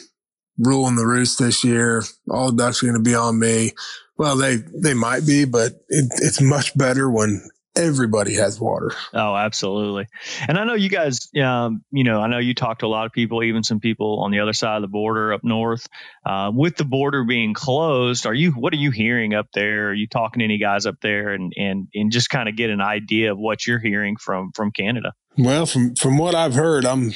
ruling 0.59 0.97
the 0.97 1.07
roost 1.07 1.39
this 1.39 1.65
year. 1.65 2.03
All 2.31 2.53
ducks 2.53 2.83
are 2.83 2.93
to 2.93 3.01
be 3.01 3.15
on 3.15 3.39
me. 3.39 3.73
Well, 4.17 4.37
they 4.37 4.57
they 4.57 4.95
might 4.95 5.27
be, 5.27 5.45
but 5.45 5.73
it, 5.89 6.07
it's 6.23 6.41
much 6.41 6.77
better 6.77 7.11
when 7.11 7.43
everybody 7.77 8.35
has 8.35 8.61
water. 8.61 8.93
Oh, 9.13 9.37
absolutely. 9.37 10.07
And 10.49 10.59
I 10.59 10.65
know 10.65 10.75
you 10.75 10.89
guys, 10.89 11.29
um, 11.43 11.85
you 11.91 12.05
know, 12.05 12.21
I 12.21 12.27
know 12.29 12.39
you 12.39 12.55
talk 12.55 12.81
to 12.81 12.87
a 12.87 12.89
lot 12.89 13.07
of 13.07 13.13
people, 13.13 13.43
even 13.43 13.63
some 13.63 13.81
people 13.81 14.21
on 14.21 14.31
the 14.31 14.41
other 14.41 14.53
side 14.53 14.77
of 14.77 14.83
the 14.83 14.89
border 14.89 15.33
up 15.33 15.45
north. 15.45 15.87
Uh, 16.25 16.51
with 16.55 16.77
the 16.77 16.85
border 16.85 17.25
being 17.25 17.55
closed, 17.55 18.27
are 18.27 18.35
you? 18.35 18.53
What 18.53 18.73
are 18.73 18.79
you 18.79 18.91
hearing 18.91 19.35
up 19.35 19.47
there? 19.55 19.89
Are 19.91 19.95
you 19.95 20.07
talking 20.09 20.41
to 20.41 20.45
any 20.45 20.59
guys 20.59 20.87
up 20.87 20.97
there, 21.01 21.31
and 21.31 21.53
and 21.57 21.89
and 21.95 22.11
just 22.11 22.31
kind 22.31 22.49
of 22.49 22.57
get 22.57 22.71
an 22.71 22.81
idea 22.81 23.33
of 23.33 23.39
what 23.39 23.67
you're 23.67 23.79
hearing 23.79 24.17
from 24.17 24.51
from 24.55 24.73
Canada? 24.73 25.13
Well, 25.39 25.67
from 25.67 25.95
from 25.95 26.19
what 26.19 26.35
I've 26.35 26.55
heard, 26.55 26.85
I'm. 26.85 27.13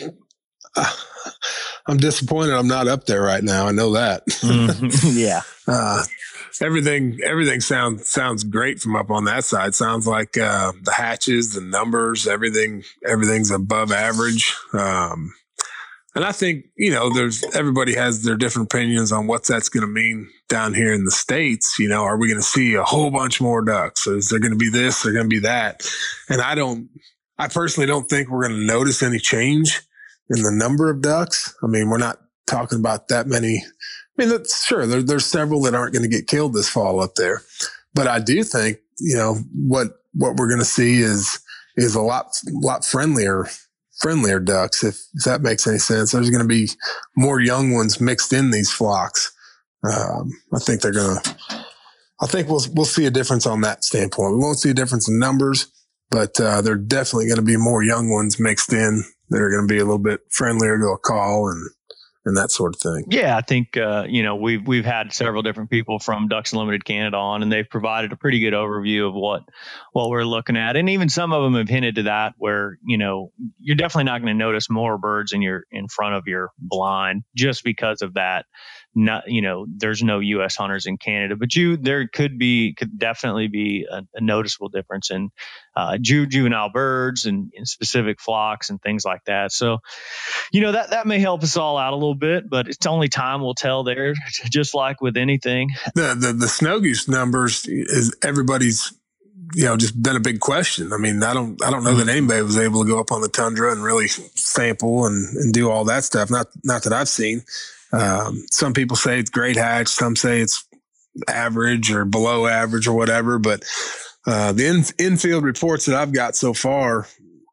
I'm 1.86 1.96
disappointed 1.96 2.54
I'm 2.54 2.68
not 2.68 2.88
up 2.88 3.06
there 3.06 3.22
right 3.22 3.42
now. 3.42 3.66
I 3.66 3.72
know 3.72 3.92
that. 3.92 4.26
mm-hmm. 4.26 5.18
Yeah. 5.18 5.42
Uh, 5.66 6.04
everything 6.60 7.18
everything 7.24 7.60
sounds 7.60 8.08
sounds 8.08 8.44
great 8.44 8.80
from 8.80 8.96
up 8.96 9.10
on 9.10 9.24
that 9.24 9.44
side. 9.44 9.74
Sounds 9.74 10.06
like 10.06 10.36
uh, 10.36 10.72
the 10.82 10.92
hatches, 10.92 11.54
the 11.54 11.60
numbers, 11.60 12.26
everything 12.26 12.82
everything's 13.06 13.50
above 13.50 13.92
average. 13.92 14.54
Um, 14.72 15.32
and 16.14 16.24
I 16.24 16.32
think 16.32 16.66
you 16.76 16.90
know, 16.90 17.12
there's 17.12 17.42
everybody 17.54 17.94
has 17.94 18.22
their 18.22 18.36
different 18.36 18.72
opinions 18.72 19.12
on 19.12 19.26
what 19.26 19.46
that's 19.46 19.68
going 19.68 19.86
to 19.86 19.92
mean 19.92 20.28
down 20.48 20.74
here 20.74 20.92
in 20.92 21.04
the 21.04 21.10
states. 21.10 21.78
You 21.78 21.88
know, 21.88 22.02
are 22.02 22.18
we 22.18 22.28
going 22.28 22.40
to 22.40 22.46
see 22.46 22.74
a 22.74 22.82
whole 22.84 23.10
bunch 23.10 23.40
more 23.40 23.62
ducks? 23.62 24.06
Is 24.06 24.28
there 24.28 24.40
going 24.40 24.52
to 24.52 24.58
be 24.58 24.70
this? 24.70 25.06
Or 25.06 25.12
going 25.12 25.24
to 25.24 25.28
be 25.28 25.40
that? 25.40 25.88
And 26.28 26.40
I 26.40 26.54
don't. 26.54 26.88
I 27.38 27.48
personally 27.48 27.86
don't 27.86 28.04
think 28.08 28.28
we're 28.28 28.46
going 28.46 28.60
to 28.60 28.66
notice 28.66 29.02
any 29.02 29.18
change 29.18 29.80
in 30.30 30.42
the 30.42 30.52
number 30.52 30.90
of 30.90 31.02
ducks. 31.02 31.54
I 31.62 31.66
mean, 31.66 31.90
we're 31.90 31.98
not 31.98 32.20
talking 32.46 32.78
about 32.78 33.08
that 33.08 33.26
many 33.26 33.62
I 34.20 34.22
mean, 34.24 34.30
that's, 34.30 34.66
sure, 34.66 34.86
there, 34.86 35.02
there's 35.02 35.24
several 35.24 35.62
that 35.62 35.74
aren't 35.74 35.94
going 35.94 36.02
to 36.02 36.16
get 36.16 36.26
killed 36.26 36.52
this 36.52 36.68
fall 36.68 37.00
up 37.00 37.14
there, 37.14 37.40
but 37.94 38.06
I 38.06 38.18
do 38.18 38.44
think 38.44 38.78
you 38.98 39.16
know 39.16 39.36
what 39.54 39.88
what 40.12 40.36
we're 40.36 40.48
going 40.48 40.60
to 40.60 40.64
see 40.64 40.98
is 40.98 41.40
is 41.76 41.94
a 41.94 42.02
lot 42.02 42.26
lot 42.52 42.84
friendlier 42.84 43.46
friendlier 43.98 44.40
ducks 44.40 44.84
if, 44.84 45.00
if 45.14 45.24
that 45.24 45.40
makes 45.40 45.66
any 45.66 45.78
sense. 45.78 46.12
There's 46.12 46.30
going 46.30 46.42
to 46.42 46.48
be 46.48 46.68
more 47.16 47.40
young 47.40 47.72
ones 47.72 48.00
mixed 48.00 48.32
in 48.32 48.50
these 48.50 48.70
flocks. 48.70 49.32
Um, 49.84 50.30
I 50.54 50.58
think 50.58 50.82
they're 50.82 50.92
going 50.92 51.18
to. 51.22 51.36
I 52.20 52.26
think 52.26 52.48
we'll 52.48 52.62
we'll 52.74 52.84
see 52.84 53.06
a 53.06 53.10
difference 53.10 53.46
on 53.46 53.62
that 53.62 53.84
standpoint. 53.84 54.34
We 54.34 54.40
won't 54.40 54.58
see 54.58 54.70
a 54.70 54.74
difference 54.74 55.08
in 55.08 55.18
numbers, 55.18 55.72
but 56.10 56.38
uh, 56.38 56.60
there 56.60 56.74
are 56.74 56.78
definitely 56.78 57.26
going 57.26 57.36
to 57.36 57.42
be 57.42 57.56
more 57.56 57.82
young 57.82 58.10
ones 58.10 58.38
mixed 58.38 58.74
in 58.74 59.04
that 59.30 59.40
are 59.40 59.50
going 59.50 59.66
to 59.66 59.72
be 59.72 59.78
a 59.78 59.84
little 59.84 59.98
bit 59.98 60.20
friendlier 60.30 60.78
to 60.78 60.86
a 60.86 60.98
call 60.98 61.48
and 61.48 61.70
and 62.26 62.36
that 62.36 62.50
sort 62.50 62.74
of 62.74 62.80
thing. 62.80 63.04
Yeah, 63.08 63.36
I 63.36 63.40
think 63.40 63.76
uh, 63.76 64.04
you 64.08 64.22
know 64.22 64.36
we've 64.36 64.66
we've 64.66 64.84
had 64.84 65.12
several 65.12 65.42
different 65.42 65.70
people 65.70 65.98
from 65.98 66.28
Ducks 66.28 66.52
Unlimited 66.52 66.84
Canada 66.84 67.16
on, 67.16 67.42
and 67.42 67.50
they've 67.50 67.68
provided 67.68 68.12
a 68.12 68.16
pretty 68.16 68.40
good 68.40 68.52
overview 68.52 69.08
of 69.08 69.14
what 69.14 69.42
what 69.92 70.10
we're 70.10 70.24
looking 70.24 70.56
at, 70.56 70.76
and 70.76 70.90
even 70.90 71.08
some 71.08 71.32
of 71.32 71.42
them 71.42 71.54
have 71.54 71.68
hinted 71.68 71.96
to 71.96 72.02
that 72.04 72.34
where 72.36 72.78
you 72.84 72.98
know 72.98 73.32
you're 73.58 73.76
definitely 73.76 74.04
not 74.04 74.20
going 74.20 74.34
to 74.34 74.38
notice 74.38 74.68
more 74.68 74.98
birds 74.98 75.32
in 75.32 75.40
your 75.40 75.64
in 75.70 75.88
front 75.88 76.14
of 76.14 76.24
your 76.26 76.50
blind 76.58 77.22
just 77.34 77.64
because 77.64 78.02
of 78.02 78.14
that 78.14 78.44
not 78.94 79.24
you 79.28 79.42
know 79.42 79.66
there's 79.68 80.02
no 80.02 80.18
U.S. 80.18 80.56
hunters 80.56 80.86
in 80.86 80.98
Canada, 80.98 81.36
but 81.36 81.54
you 81.54 81.76
there 81.76 82.08
could 82.08 82.38
be 82.38 82.74
could 82.74 82.98
definitely 82.98 83.48
be 83.48 83.86
a, 83.90 84.02
a 84.14 84.20
noticeable 84.20 84.68
difference 84.68 85.10
in 85.10 85.30
uh, 85.76 85.96
juvenile 85.98 86.70
birds 86.70 87.24
and, 87.24 87.52
in 87.54 87.64
specific 87.64 88.20
flocks 88.20 88.70
and 88.70 88.82
things 88.82 89.04
like 89.04 89.20
that. 89.26 89.52
So, 89.52 89.78
you 90.52 90.60
know 90.60 90.72
that 90.72 90.90
that 90.90 91.06
may 91.06 91.20
help 91.20 91.42
us 91.42 91.56
all 91.56 91.78
out 91.78 91.92
a 91.92 91.96
little 91.96 92.16
bit, 92.16 92.50
but 92.50 92.68
it's 92.68 92.84
only 92.86 93.08
time 93.08 93.40
will 93.40 93.54
tell. 93.54 93.84
There, 93.84 94.14
just 94.50 94.74
like 94.74 95.00
with 95.00 95.16
anything, 95.16 95.70
the 95.94 96.16
the, 96.18 96.32
the 96.32 96.48
snow 96.48 96.80
goose 96.80 97.08
numbers 97.08 97.66
is 97.66 98.16
everybody's 98.22 98.92
you 99.54 99.64
know 99.64 99.76
just 99.76 100.00
been 100.00 100.16
a 100.16 100.20
big 100.20 100.40
question. 100.40 100.92
I 100.92 100.96
mean, 100.96 101.22
I 101.22 101.32
don't 101.32 101.62
I 101.64 101.70
don't 101.70 101.84
know 101.84 101.94
that 101.94 102.02
mm-hmm. 102.02 102.10
anybody 102.10 102.42
was 102.42 102.58
able 102.58 102.82
to 102.82 102.88
go 102.90 102.98
up 102.98 103.12
on 103.12 103.20
the 103.20 103.28
tundra 103.28 103.70
and 103.70 103.82
really 103.82 104.08
sample 104.08 105.06
and, 105.06 105.36
and 105.36 105.52
do 105.52 105.70
all 105.70 105.84
that 105.84 106.02
stuff. 106.04 106.30
Not 106.30 106.48
not 106.64 106.82
that 106.84 106.92
I've 106.92 107.08
seen. 107.08 107.42
Um, 107.92 108.44
some 108.50 108.72
people 108.72 108.96
say 108.96 109.18
it's 109.18 109.30
great 109.30 109.56
hatch. 109.56 109.88
Some 109.88 110.16
say 110.16 110.40
it's 110.40 110.66
average 111.28 111.90
or 111.90 112.04
below 112.04 112.46
average 112.46 112.86
or 112.86 112.94
whatever. 112.94 113.38
But 113.38 113.64
uh, 114.26 114.52
the 114.52 114.66
in, 114.66 114.84
infield 115.04 115.44
reports 115.44 115.86
that 115.86 115.96
I've 115.96 116.12
got 116.12 116.36
so 116.36 116.52
far 116.52 117.06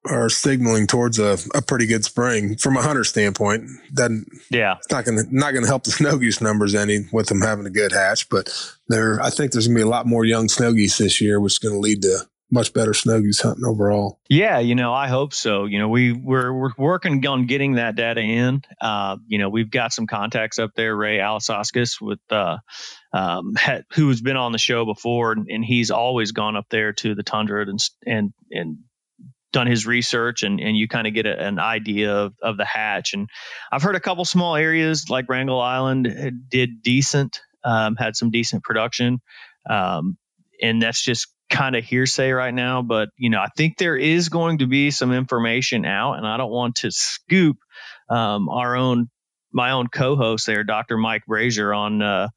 are 0.09 0.29
signaling 0.29 0.87
towards 0.87 1.19
a, 1.19 1.37
a 1.53 1.61
pretty 1.61 1.85
good 1.85 2.05
spring 2.05 2.55
from 2.57 2.77
a 2.77 2.81
hunter 2.81 3.03
standpoint. 3.03 3.69
Doesn't 3.93 4.27
yeah, 4.49 4.75
it's 4.77 4.91
not 4.91 5.05
gonna 5.05 5.23
not 5.31 5.53
gonna 5.53 5.67
help 5.67 5.83
the 5.83 5.91
snow 5.99 6.17
goose 6.17 6.41
numbers 6.41 6.75
any 6.75 7.05
with 7.11 7.27
them 7.27 7.41
having 7.41 7.65
a 7.65 7.71
good 7.71 7.91
hatch, 7.91 8.29
but 8.29 8.49
there 8.87 9.21
I 9.21 9.29
think 9.29 9.51
there's 9.51 9.67
gonna 9.67 9.79
be 9.79 9.83
a 9.83 9.87
lot 9.87 10.05
more 10.05 10.25
young 10.25 10.49
snow 10.49 10.73
geese 10.73 10.97
this 10.97 11.19
year, 11.21 11.39
which 11.39 11.53
is 11.53 11.59
gonna 11.59 11.79
lead 11.79 12.01
to 12.03 12.27
much 12.49 12.73
better 12.73 12.93
snow 12.93 13.21
goose 13.21 13.41
hunting 13.41 13.65
overall. 13.65 14.19
Yeah, 14.29 14.59
you 14.59 14.75
know, 14.75 14.93
I 14.93 15.07
hope 15.07 15.33
so. 15.33 15.65
You 15.65 15.79
know, 15.79 15.89
we 15.89 16.13
we're 16.13 16.53
we're 16.53 16.71
working 16.77 17.25
on 17.27 17.45
getting 17.45 17.73
that 17.73 17.95
data 17.95 18.21
in. 18.21 18.61
Uh, 18.81 19.17
you 19.27 19.37
know, 19.37 19.49
we've 19.49 19.69
got 19.69 19.91
some 19.93 20.07
contacts 20.07 20.57
up 20.59 20.71
there, 20.75 20.95
Ray 20.95 21.17
Alisauskas 21.17 21.99
with 21.99 22.19
uh, 22.29 22.57
um, 23.13 23.55
had, 23.55 23.85
who 23.93 24.07
has 24.09 24.21
been 24.21 24.37
on 24.37 24.51
the 24.51 24.57
show 24.57 24.85
before, 24.85 25.33
and, 25.33 25.47
and, 25.49 25.65
he's 25.65 25.91
always 25.91 26.31
gone 26.31 26.55
up 26.55 26.67
there 26.69 26.93
to 26.93 27.15
the 27.15 27.23
tundra 27.23 27.63
and 27.67 27.79
and 28.05 28.33
and 28.51 28.77
done 29.51 29.67
his 29.67 29.85
research, 29.85 30.43
and 30.43 30.59
and 30.59 30.77
you 30.77 30.87
kind 30.87 31.07
of 31.07 31.13
get 31.13 31.25
a, 31.25 31.45
an 31.45 31.59
idea 31.59 32.13
of 32.13 32.33
of 32.41 32.55
the 32.57 32.65
hatch. 32.65 33.13
And 33.13 33.29
I've 33.71 33.83
heard 33.83 33.95
a 33.95 34.01
couple 34.01 34.23
small 34.23 34.55
areas 34.55 35.09
like 35.09 35.27
Wrangel 35.27 35.59
Island 35.59 36.07
did 36.49 36.81
decent, 36.81 37.41
um, 37.65 37.97
had 37.97 38.15
some 38.15 38.31
decent 38.31 38.63
production. 38.63 39.19
Um, 39.69 40.17
and 40.61 40.81
that's 40.81 41.03
just 41.03 41.27
kind 41.49 41.75
of 41.75 41.83
hearsay 41.83 42.31
right 42.31 42.53
now, 42.53 42.81
but 42.81 43.09
you 43.17 43.29
know, 43.29 43.39
I 43.39 43.47
think 43.55 43.77
there 43.77 43.97
is 43.97 44.29
going 44.29 44.59
to 44.59 44.67
be 44.67 44.91
some 44.91 45.13
information 45.13 45.85
out, 45.85 46.13
and 46.13 46.27
I 46.27 46.37
don't 46.37 46.51
want 46.51 46.77
to 46.77 46.91
scoop 46.91 47.57
um, 48.09 48.49
our 48.49 48.75
own 48.75 49.09
my 49.51 49.71
own 49.71 49.87
co-host 49.87 50.45
there, 50.45 50.63
Dr. 50.63 50.97
Mike 50.97 51.23
Brasher, 51.29 51.75
on 51.75 52.01
uh, 52.01 52.29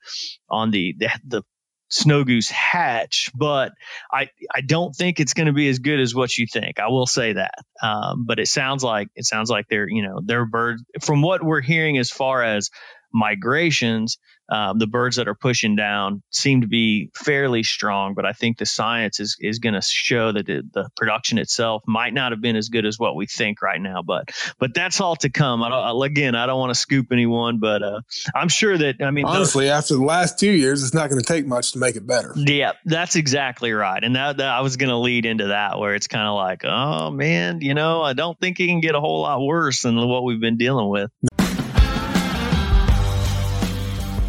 on 0.48 0.70
the, 0.70 0.94
the 0.98 1.10
the 1.26 1.42
snow 1.88 2.22
goose 2.24 2.48
hatch, 2.48 3.30
but 3.34 3.72
I 4.12 4.28
I 4.54 4.60
don't 4.60 4.94
think 4.94 5.20
it's 5.20 5.34
going 5.34 5.48
to 5.48 5.52
be 5.52 5.68
as 5.68 5.80
good 5.80 6.00
as 6.00 6.14
what 6.14 6.36
you 6.38 6.46
think. 6.46 6.78
I 6.78 6.88
will 6.88 7.06
say 7.06 7.34
that, 7.34 7.54
um, 7.82 8.24
but 8.26 8.38
it 8.38 8.46
sounds 8.48 8.84
like 8.84 9.08
it 9.16 9.26
sounds 9.26 9.50
like 9.50 9.66
they're 9.68 9.88
you 9.88 10.02
know 10.02 10.20
they're 10.24 10.46
birds 10.46 10.82
from 11.02 11.22
what 11.22 11.42
we're 11.42 11.60
hearing 11.60 11.98
as 11.98 12.10
far 12.10 12.42
as 12.42 12.70
migrations 13.12 14.18
um, 14.50 14.78
the 14.78 14.86
birds 14.88 15.16
that 15.16 15.28
are 15.28 15.34
pushing 15.34 15.76
down 15.76 16.22
seem 16.30 16.62
to 16.62 16.66
be 16.66 17.10
fairly 17.14 17.62
strong, 17.62 18.14
but 18.14 18.26
I 18.26 18.32
think 18.32 18.58
the 18.58 18.66
science 18.66 19.20
is 19.20 19.36
is 19.40 19.60
going 19.60 19.74
to 19.74 19.80
show 19.80 20.32
that 20.32 20.44
the, 20.44 20.62
the, 20.74 20.90
production 20.96 21.38
itself 21.38 21.82
might 21.86 22.12
not 22.12 22.32
have 22.32 22.40
been 22.40 22.56
as 22.56 22.68
good 22.68 22.84
as 22.84 22.98
what 22.98 23.14
we 23.14 23.26
think 23.26 23.62
right 23.62 23.80
now. 23.80 24.02
But 24.02 24.30
but 24.58 24.74
that's 24.74 25.00
all 25.00 25.14
to 25.16 25.30
come. 25.30 25.62
I 25.62 25.68
don't, 25.68 26.02
again, 26.02 26.34
I 26.34 26.46
don't 26.46 26.58
want 26.58 26.70
to 26.70 26.74
scoop 26.74 27.12
anyone, 27.12 27.58
but 27.58 27.82
uh, 27.82 28.00
I'm 28.34 28.48
sure 28.48 28.76
that 28.76 28.96
I 29.00 29.12
mean 29.12 29.24
honestly, 29.24 29.66
those, 29.66 29.72
after 29.72 29.94
the 29.94 30.04
last 30.04 30.40
two 30.40 30.50
years, 30.50 30.82
it's 30.82 30.94
not 30.94 31.10
going 31.10 31.20
to 31.20 31.26
take 31.26 31.46
much 31.46 31.72
to 31.72 31.78
make 31.78 31.94
it 31.94 32.04
better. 32.04 32.32
Yeah, 32.34 32.72
that's 32.84 33.14
exactly 33.14 33.72
right. 33.72 34.02
And 34.02 34.16
that, 34.16 34.38
that 34.38 34.48
I 34.48 34.62
was 34.62 34.76
going 34.76 34.90
to 34.90 34.96
lead 34.96 35.26
into 35.26 35.48
that 35.48 35.78
where 35.78 35.94
it's 35.94 36.08
kind 36.08 36.26
of 36.26 36.34
like, 36.34 36.64
oh 36.64 37.12
man, 37.12 37.60
you 37.60 37.74
know, 37.74 38.02
I 38.02 38.14
don't 38.14 38.38
think 38.40 38.58
it 38.58 38.66
can 38.66 38.80
get 38.80 38.96
a 38.96 39.00
whole 39.00 39.22
lot 39.22 39.40
worse 39.40 39.82
than 39.82 39.96
what 39.96 40.24
we've 40.24 40.40
been 40.40 40.56
dealing 40.56 40.88
with. 40.88 41.10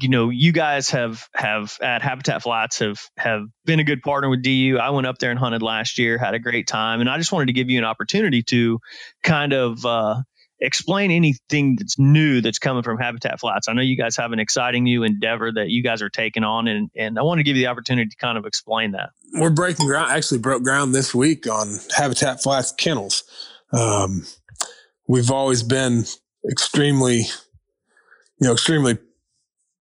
you 0.00 0.08
know, 0.08 0.30
you 0.30 0.52
guys 0.52 0.90
have 0.90 1.28
have 1.34 1.76
at 1.82 2.02
Habitat 2.02 2.42
Flats 2.42 2.78
have 2.78 3.00
have 3.16 3.42
been 3.64 3.80
a 3.80 3.84
good 3.84 4.02
partner 4.02 4.28
with 4.28 4.42
DU. 4.42 4.78
I 4.80 4.90
went 4.90 5.06
up 5.06 5.18
there 5.18 5.30
and 5.30 5.38
hunted 5.38 5.62
last 5.62 5.98
year, 5.98 6.18
had 6.18 6.34
a 6.34 6.38
great 6.38 6.66
time, 6.66 7.00
and 7.00 7.08
I 7.08 7.18
just 7.18 7.32
wanted 7.32 7.46
to 7.46 7.52
give 7.52 7.68
you 7.68 7.78
an 7.78 7.84
opportunity 7.84 8.42
to 8.44 8.78
kind 9.22 9.52
of 9.52 9.84
uh, 9.84 10.22
explain 10.60 11.10
anything 11.10 11.76
that's 11.76 11.98
new 11.98 12.40
that's 12.40 12.58
coming 12.58 12.82
from 12.82 12.98
Habitat 12.98 13.40
Flats. 13.40 13.68
I 13.68 13.72
know 13.72 13.82
you 13.82 13.96
guys 13.96 14.16
have 14.16 14.32
an 14.32 14.38
exciting 14.38 14.84
new 14.84 15.02
endeavor 15.02 15.50
that 15.52 15.68
you 15.68 15.82
guys 15.82 16.00
are 16.02 16.10
taking 16.10 16.44
on, 16.44 16.68
and 16.68 16.90
and 16.96 17.18
I 17.18 17.22
want 17.22 17.38
to 17.38 17.42
give 17.42 17.56
you 17.56 17.64
the 17.64 17.68
opportunity 17.68 18.08
to 18.08 18.16
kind 18.16 18.38
of 18.38 18.46
explain 18.46 18.92
that. 18.92 19.10
We're 19.34 19.50
breaking 19.50 19.86
ground. 19.86 20.12
Actually, 20.12 20.38
broke 20.38 20.62
ground 20.62 20.94
this 20.94 21.14
week 21.14 21.48
on 21.48 21.78
Habitat 21.96 22.42
Flats 22.42 22.72
kennels. 22.72 23.24
Um, 23.72 24.26
we've 25.08 25.30
always 25.30 25.62
been 25.62 26.04
extremely, 26.48 27.18
you 27.18 28.46
know, 28.46 28.52
extremely 28.52 28.98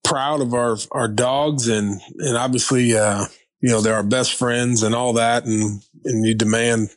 proud 0.08 0.42
of 0.42 0.54
our 0.54 0.78
our 0.92 1.08
dogs 1.08 1.68
and 1.68 2.00
and 2.20 2.38
obviously 2.38 2.96
uh, 2.96 3.26
you 3.62 3.70
know, 3.70 3.82
they're 3.82 3.96
our 3.96 4.04
best 4.04 4.34
friends 4.34 4.84
and 4.84 4.94
all 4.94 5.14
that. 5.14 5.46
And, 5.46 5.82
and 6.06 6.26
you 6.26 6.34
demand 6.34 6.90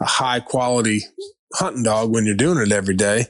a 0.00 0.04
high 0.04 0.40
quality 0.40 1.00
hunting 1.54 1.82
dog 1.82 2.12
when 2.12 2.26
you're 2.26 2.34
doing 2.34 2.58
it 2.58 2.72
every 2.72 2.94
day. 2.94 3.26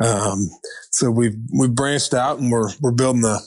Um, 0.00 0.48
so 0.90 1.10
we've, 1.10 1.36
we've 1.56 1.74
branched 1.74 2.14
out 2.14 2.38
and 2.38 2.50
we're, 2.50 2.70
we're 2.80 2.92
building 2.92 3.24
a 3.24 3.38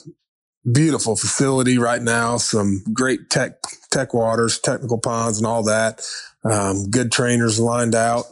beautiful 0.70 1.16
facility 1.16 1.78
right 1.78 2.02
now. 2.02 2.36
Some 2.36 2.84
great 2.92 3.30
tech, 3.30 3.60
tech 3.90 4.14
waters, 4.14 4.58
technical 4.58 4.98
ponds 4.98 5.38
and 5.38 5.46
all 5.46 5.64
that. 5.64 6.06
Um, 6.44 6.90
good 6.90 7.10
trainers 7.10 7.58
lined 7.58 7.94
out. 7.94 8.24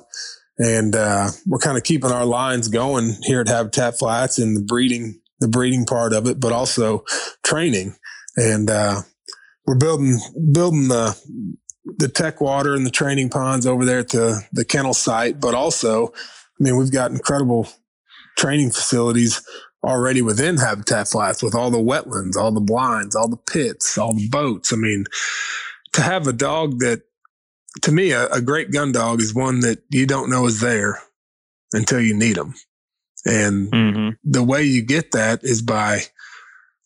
And, 0.59 0.95
uh, 0.95 1.29
we're 1.47 1.59
kind 1.59 1.79
of 1.79 1.85
keeping 1.85 2.13
our 2.13 2.27
lines 2.27 2.69
going 2.69 3.17
here 3.23 3.41
at 3.41 3.49
Habitat 3.49 3.99
Flats 3.99 4.39
in 4.39 4.55
the 4.55 4.61
breeding, 4.61 5.21
the 5.41 5.49
breeding 5.49 5.85
part 5.85 6.13
of 6.13 6.27
it, 6.27 6.39
but 6.39 6.53
also 6.53 7.05
training. 7.43 7.97
And, 8.37 8.71
uh, 8.71 9.03
we're 9.67 9.77
building, 9.77 10.19
building 10.53 10.89
the, 10.89 11.17
the 11.99 12.09
tech 12.09 12.41
water 12.41 12.75
and 12.75 12.85
the 12.85 12.91
training 12.91 13.31
ponds 13.31 13.67
over 13.67 13.85
there 13.85 14.01
at 14.01 14.09
the, 14.11 14.43
the 14.53 14.65
kennel 14.65 14.95
site, 14.95 15.41
but 15.41 15.55
also, 15.55 16.09
I 16.09 16.63
mean, 16.63 16.77
we've 16.77 16.93
got 16.93 17.11
incredible 17.11 17.69
training 18.37 18.71
facilities 18.71 19.43
already 19.85 20.23
within 20.23 20.57
Habitat 20.57 21.09
Flats 21.09 21.43
with 21.43 21.55
all 21.55 21.71
the 21.71 21.79
wetlands, 21.79 22.37
all 22.37 22.53
the 22.53 22.61
blinds, 22.61 23.17
all 23.17 23.29
the 23.29 23.37
pits, 23.37 23.97
all 23.97 24.15
the 24.15 24.29
boats. 24.29 24.73
I 24.73 24.77
mean, 24.77 25.05
to 25.93 26.03
have 26.03 26.27
a 26.27 26.33
dog 26.33 26.81
that, 26.81 27.03
to 27.83 27.93
me, 27.93 28.13
a, 28.13 28.27
a 28.29 28.41
great 28.41 28.73
gun 28.73 28.93
dog 28.93 29.21
is 29.21 29.35
one 29.35 29.61
that 29.61 29.83
you 29.91 30.07
don't 30.07 30.31
know 30.31 30.47
is 30.47 30.61
there 30.61 31.01
until 31.73 32.01
you 32.01 32.15
need 32.15 32.37
them. 32.37 32.55
And 33.25 33.71
mm-hmm. 33.71 34.09
the 34.25 34.43
way 34.43 34.63
you 34.65 34.83
get 34.83 35.13
that 35.13 35.45
is 35.45 35.63
by 35.63 36.03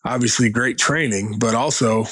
obviously 0.05 0.51
great 0.51 0.79
training, 0.79 1.39
but 1.39 1.55
also 1.55 2.07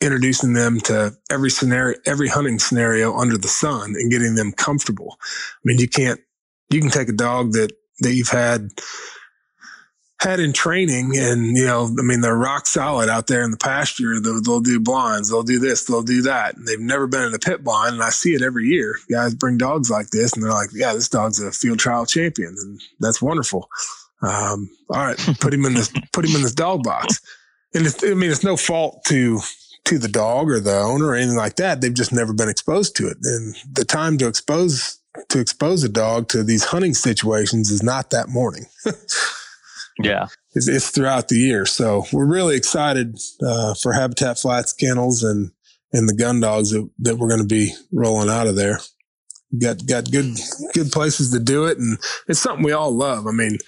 introducing 0.00 0.52
them 0.52 0.80
to 0.80 1.16
every 1.30 1.50
scenario, 1.50 1.96
every 2.06 2.28
hunting 2.28 2.58
scenario 2.58 3.16
under 3.16 3.38
the 3.38 3.48
sun 3.48 3.94
and 3.96 4.10
getting 4.10 4.34
them 4.34 4.52
comfortable. 4.52 5.16
I 5.20 5.60
mean, 5.64 5.78
you 5.78 5.88
can't, 5.88 6.20
you 6.70 6.80
can 6.80 6.90
take 6.90 7.08
a 7.08 7.12
dog 7.12 7.52
that, 7.52 7.72
that 8.00 8.12
you've 8.12 8.28
had, 8.28 8.68
had 10.22 10.38
in 10.38 10.52
training 10.52 11.16
and, 11.16 11.56
you 11.56 11.66
know, 11.66 11.92
I 11.98 12.02
mean, 12.02 12.20
they're 12.20 12.36
rock 12.36 12.66
solid 12.66 13.08
out 13.08 13.26
there 13.26 13.42
in 13.42 13.50
the 13.50 13.56
pasture. 13.56 14.20
They'll, 14.20 14.40
they'll 14.40 14.60
do 14.60 14.78
blinds. 14.78 15.28
They'll 15.28 15.42
do 15.42 15.58
this. 15.58 15.84
They'll 15.84 16.02
do 16.02 16.22
that. 16.22 16.56
And 16.56 16.66
they've 16.66 16.78
never 16.78 17.06
been 17.06 17.22
in 17.22 17.34
a 17.34 17.38
pit 17.38 17.64
blind. 17.64 17.94
And 17.94 18.02
I 18.02 18.10
see 18.10 18.32
it 18.34 18.42
every 18.42 18.66
year. 18.66 18.96
Guys 19.10 19.34
bring 19.34 19.58
dogs 19.58 19.90
like 19.90 20.10
this 20.10 20.32
and 20.32 20.42
they're 20.42 20.52
like, 20.52 20.70
yeah, 20.72 20.92
this 20.92 21.08
dog's 21.08 21.40
a 21.40 21.50
field 21.50 21.80
trial 21.80 22.06
champion. 22.06 22.54
And 22.56 22.80
that's 23.00 23.20
wonderful. 23.20 23.68
Um, 24.22 24.70
all 24.90 25.04
right, 25.06 25.18
put 25.40 25.52
him 25.52 25.64
in 25.64 25.74
this, 25.74 25.92
put 26.12 26.24
him 26.24 26.36
in 26.36 26.42
this 26.42 26.54
dog 26.54 26.84
box. 26.84 27.20
And 27.74 27.86
I 28.04 28.14
mean, 28.14 28.30
it's 28.30 28.44
no 28.44 28.56
fault 28.56 29.04
to 29.06 29.40
to 29.84 29.98
the 29.98 30.08
dog 30.08 30.48
or 30.48 30.60
the 30.60 30.78
owner 30.78 31.06
or 31.06 31.14
anything 31.16 31.36
like 31.36 31.56
that. 31.56 31.80
They've 31.80 31.92
just 31.92 32.12
never 32.12 32.32
been 32.32 32.48
exposed 32.48 32.94
to 32.96 33.08
it. 33.08 33.16
And 33.24 33.56
the 33.72 33.84
time 33.84 34.16
to 34.18 34.28
expose 34.28 35.00
to 35.28 35.40
expose 35.40 35.82
a 35.82 35.88
dog 35.88 36.28
to 36.28 36.42
these 36.44 36.64
hunting 36.64 36.94
situations 36.94 37.70
is 37.70 37.82
not 37.82 38.10
that 38.10 38.28
morning. 38.28 38.66
yeah. 39.98 40.26
It's, 40.54 40.90
throughout 40.90 41.28
the 41.28 41.36
year. 41.36 41.66
So 41.66 42.04
we're 42.12 42.26
really 42.26 42.56
excited 42.56 43.18
uh, 43.44 43.74
for 43.74 43.92
Habitat 43.92 44.38
Flats 44.38 44.72
kennels 44.72 45.22
and 45.22 45.50
and 45.94 46.08
the 46.08 46.14
gun 46.14 46.40
dogs 46.40 46.70
that, 46.70 46.88
that 47.00 47.18
we're 47.18 47.28
going 47.28 47.42
to 47.42 47.46
be 47.46 47.72
rolling 47.92 48.30
out 48.30 48.46
of 48.46 48.56
there. 48.56 48.80
Got 49.60 49.86
got 49.86 50.10
good 50.10 50.34
good 50.72 50.90
places 50.90 51.30
to 51.32 51.38
do 51.38 51.66
it, 51.66 51.76
and 51.76 51.98
it's 52.26 52.40
something 52.40 52.64
we 52.64 52.72
all 52.72 52.90
love. 52.90 53.26
I 53.26 53.32
mean, 53.32 53.58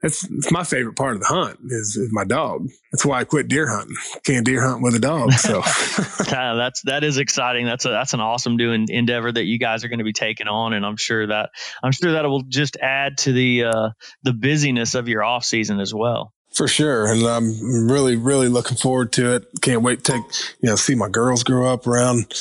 that's, 0.00 0.26
that's 0.28 0.52
my 0.52 0.62
favorite 0.62 0.94
part 0.94 1.14
of 1.14 1.20
the 1.20 1.26
hunt 1.26 1.58
is, 1.64 1.96
is, 1.96 2.10
my 2.12 2.24
dog. 2.24 2.68
That's 2.92 3.04
why 3.04 3.18
I 3.20 3.24
quit 3.24 3.48
deer 3.48 3.68
hunting. 3.68 3.96
Can't 4.24 4.46
deer 4.46 4.62
hunt 4.62 4.80
with 4.82 4.94
a 4.94 5.00
dog. 5.00 5.32
So 5.32 5.56
yeah, 6.30 6.54
that's 6.54 6.82
that 6.82 7.02
is 7.02 7.18
exciting. 7.18 7.66
That's 7.66 7.84
a 7.84 7.88
that's 7.88 8.14
an 8.14 8.20
awesome 8.20 8.56
doing 8.56 8.86
endeavor 8.88 9.32
that 9.32 9.44
you 9.44 9.58
guys 9.58 9.84
are 9.84 9.88
going 9.88 9.98
to 9.98 10.04
be 10.04 10.12
taking 10.12 10.46
on, 10.46 10.72
and 10.72 10.86
I'm 10.86 10.96
sure 10.96 11.26
that 11.26 11.50
I'm 11.82 11.92
sure 11.92 12.12
that 12.12 12.24
it 12.24 12.28
will 12.28 12.44
just 12.44 12.76
add 12.76 13.18
to 13.18 13.32
the 13.32 13.64
uh, 13.64 13.88
the 14.22 14.32
busyness 14.32 14.94
of 14.94 15.08
your 15.08 15.24
off 15.24 15.44
season 15.44 15.80
as 15.80 15.92
well. 15.92 16.32
For 16.54 16.68
sure, 16.68 17.10
and 17.10 17.26
I'm 17.26 17.88
really 17.88 18.16
really 18.16 18.48
looking 18.48 18.76
forward 18.76 19.12
to 19.14 19.34
it. 19.34 19.48
Can't 19.62 19.82
wait 19.82 20.04
to 20.04 20.12
take 20.12 20.22
you 20.62 20.70
know 20.70 20.76
see 20.76 20.94
my 20.94 21.08
girls 21.08 21.42
grow 21.42 21.72
up 21.72 21.86
around 21.88 22.32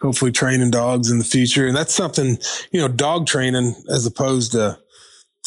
hopefully 0.00 0.30
training 0.30 0.70
dogs 0.70 1.10
in 1.10 1.18
the 1.18 1.24
future, 1.24 1.66
and 1.66 1.76
that's 1.76 1.94
something 1.94 2.38
you 2.70 2.80
know 2.80 2.88
dog 2.88 3.26
training 3.26 3.74
as 3.88 4.04
opposed 4.04 4.52
to 4.52 4.78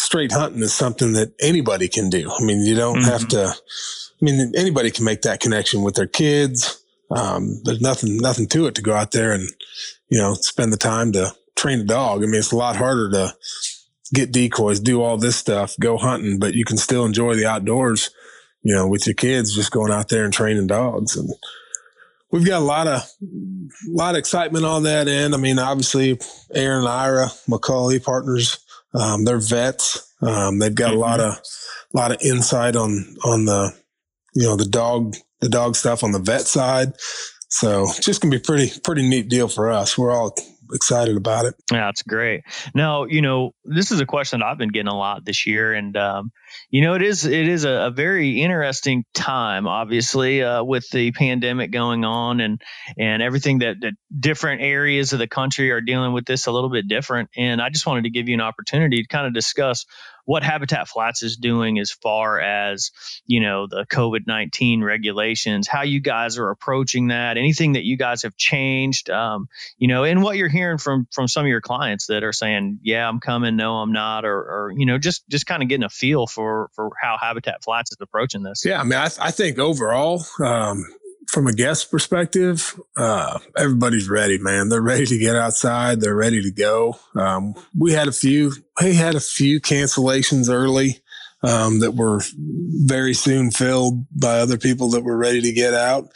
straight 0.02 0.32
hunting 0.32 0.62
is 0.62 0.74
something 0.74 1.14
that 1.14 1.34
anybody 1.40 1.88
can 1.88 2.10
do. 2.10 2.30
I 2.32 2.44
mean, 2.44 2.66
you 2.66 2.76
don't 2.76 2.98
mm-hmm. 2.98 3.12
have 3.12 3.28
to, 3.30 3.54
I 3.54 4.26
mean, 4.26 4.54
anybody 4.56 4.90
can 4.92 5.06
make 5.06 5.22
that 5.22 5.40
connection 5.40 5.84
with 5.84 5.96
their 5.96 6.08
kids. 6.08 6.84
Um, 7.12 7.62
there's 7.64 7.82
nothing, 7.82 8.18
nothing 8.18 8.48
to 8.48 8.68
it 8.68 8.76
to 8.76 8.82
go 8.82 8.94
out 8.94 9.12
there 9.12 9.32
and, 9.32 9.48
you 10.10 10.18
know, 10.18 10.34
spend 10.34 10.74
the 10.74 10.78
time 10.78 11.12
to 11.14 11.34
train 11.56 11.82
a 11.82 11.84
dog. 11.84 12.24
I 12.24 12.26
mean, 12.26 12.36
it's 12.36 12.52
a 12.52 12.58
lot 12.58 12.76
harder 12.76 13.12
to 13.12 13.36
get 14.14 14.32
decoys, 14.32 14.80
do 14.80 15.02
all 15.02 15.18
this 15.18 15.36
stuff, 15.36 15.76
go 15.80 15.98
hunting, 15.98 16.40
but 16.40 16.56
you 16.56 16.66
can 16.66 16.78
still 16.78 17.06
enjoy 17.06 17.36
the 17.36 17.46
outdoors, 17.46 18.10
you 18.64 18.74
know, 18.74 18.88
with 18.88 19.06
your 19.06 19.14
kids, 19.14 19.56
just 19.56 19.72
going 19.72 19.92
out 19.92 20.10
there 20.10 20.24
and 20.24 20.34
training 20.34 20.68
dogs. 20.68 21.16
And 21.16 21.30
we've 22.32 22.46
got 22.46 22.62
a 22.62 22.66
lot 22.66 22.88
of, 22.88 23.02
a 23.22 23.92
lot 23.92 24.16
of 24.16 24.20
excitement 24.20 24.66
on 24.66 24.84
that 24.84 25.08
end. 25.08 25.36
I 25.36 25.38
mean, 25.38 25.60
obviously 25.60 26.20
Aaron 26.54 26.80
and 26.80 26.88
Ira 26.88 27.28
McCauley 27.48 28.04
partners, 28.04 28.58
um, 28.94 29.26
they're 29.26 29.40
vets. 29.40 30.14
Um, 30.22 30.60
they've 30.60 30.76
got 30.76 30.94
a 30.94 30.98
lot 30.98 31.20
mm-hmm. 31.20 31.32
of 31.32 31.42
a 31.94 31.98
lot 31.98 32.12
of 32.12 32.22
insight 32.22 32.76
on 32.76 33.16
on 33.24 33.46
the 33.46 33.74
you 34.34 34.44
know 34.44 34.56
the 34.56 34.66
dog 34.66 35.16
the 35.40 35.50
dog 35.50 35.76
stuff 35.76 36.04
on 36.04 36.12
the 36.12 36.20
vet 36.20 36.42
side. 36.42 36.94
So 37.50 37.84
it's 37.84 38.06
just 38.06 38.22
gonna 38.22 38.32
be 38.32 38.40
pretty 38.40 38.80
pretty 38.84 39.08
neat 39.08 39.30
deal 39.30 39.48
for 39.48 39.72
us. 39.72 39.98
We're 39.98 40.12
all 40.12 40.36
excited 40.74 41.18
about 41.18 41.46
it. 41.46 41.56
Yeah, 41.72 41.86
that's 41.86 42.04
great. 42.04 42.44
Now, 42.74 43.06
you 43.06 43.22
know, 43.22 43.54
this 43.64 43.92
is 43.92 44.00
a 44.00 44.06
question 44.06 44.42
I've 44.42 44.58
been 44.58 44.70
getting 44.70 44.88
a 44.88 44.98
lot 44.98 45.26
this 45.26 45.46
year, 45.46 45.74
and 45.74 45.96
um, 45.98 46.32
you 46.70 46.82
know, 46.82 46.96
it 46.96 47.02
is 47.02 47.26
it 47.26 47.48
is 47.48 47.66
a, 47.66 47.88
a 47.88 47.92
very 47.92 48.42
interesting 48.42 49.06
time, 49.14 49.68
obviously, 49.68 50.44
uh, 50.44 50.64
with 50.64 50.90
the 50.90 51.12
pandemic 51.12 51.72
going 51.72 52.06
on 52.06 52.40
and 52.40 52.62
and 52.98 53.22
everything 53.22 53.60
that, 53.60 53.78
that 53.82 53.94
different 54.18 54.62
areas 54.62 55.14
of 55.14 55.20
the 55.20 55.28
country 55.28 55.72
are 55.72 55.82
dealing 55.82 56.14
with 56.14 56.26
this 56.26 56.48
a 56.48 56.52
little 56.52 56.70
bit 56.70 56.88
different. 56.88 57.30
And 57.38 57.62
I 57.62 57.70
just 57.70 57.86
wanted 57.86 58.04
to 58.04 58.10
give 58.10 58.28
you 58.28 58.36
an 58.36 58.42
opportunity 58.42 59.02
to 59.02 59.08
kind 59.08 59.28
of 59.28 59.34
discuss 59.34 59.86
what 60.26 60.44
Habitat 60.44 60.88
Flats 60.88 61.24
is 61.24 61.38
doing 61.38 61.80
as 61.80 61.92
far 61.92 62.40
as, 62.40 62.92
you 63.26 63.40
know, 63.40 63.68
the 63.68 63.86
COVID 63.92 64.28
19 64.28 64.84
regulations, 64.84 65.68
how 65.68 65.84
you 65.84 66.00
guys 66.00 66.38
are 66.38 66.50
approaching 66.50 67.08
that, 67.08 67.38
anything 67.38 67.74
that 67.74 67.84
you 67.84 67.98
guys 67.98 68.24
have 68.24 68.36
changed, 68.36 69.10
um, 69.10 69.48
you 69.78 69.88
know, 69.88 70.04
and 70.04 70.24
what 70.24 70.38
you're 70.38 70.50
hearing 70.50 70.78
from 70.78 71.08
from 71.12 71.28
some 71.28 71.46
of 71.46 71.50
your 71.50 71.62
clients 71.62 72.08
that 72.08 72.24
are 72.24 72.34
saying, 72.34 72.80
yeah, 72.82 73.08
I'm 73.08 73.20
coming, 73.20 73.56
no, 73.56 73.76
I'm 73.76 73.92
not, 73.92 74.26
or, 74.26 74.38
or 74.38 74.74
you 74.76 74.86
know, 74.86 74.98
just 74.98 75.28
just 75.30 75.46
kind 75.46 75.64
of 75.64 75.70
getting 75.70 75.84
a 75.84 75.90
feel 75.90 76.28
for 76.28 76.70
for 76.74 76.92
how 77.02 77.18
Habitat 77.20 77.64
Flats 77.64 77.92
is 77.92 77.98
approaching 78.02 78.44
this. 78.44 78.64
Yeah, 78.66 78.80
I 78.80 78.84
mean, 78.84 79.00
I, 79.00 79.10
I 79.20 79.32
think 79.32 79.60
overall, 79.60 80.24
um, 80.40 80.86
from 81.28 81.48
a 81.48 81.54
guest 81.54 81.92
perspective, 81.92 82.80
uh, 82.98 83.40
everybody's 83.58 84.10
ready, 84.10 84.38
man. 84.38 84.70
They're 84.70 84.82
ready 84.82 85.06
to 85.06 85.18
get 85.18 85.36
outside. 85.36 86.02
They're 86.02 86.16
ready 86.16 86.42
to 86.42 86.52
go. 86.52 86.98
Um, 87.16 87.56
we 87.78 87.94
had 87.94 88.08
a 88.08 88.12
few, 88.12 88.54
we 88.82 88.96
had 88.96 89.16
a 89.16 89.20
few 89.20 89.62
cancellations 89.62 90.50
early, 90.50 91.02
um, 91.44 91.80
that 91.80 91.96
were 91.96 92.22
very 92.86 93.14
soon 93.14 93.52
filled 93.52 94.06
by 94.12 94.40
other 94.40 94.58
people 94.58 94.90
that 94.90 95.04
were 95.04 95.18
ready 95.18 95.42
to 95.42 95.52
get 95.52 95.74
out. 95.74 96.10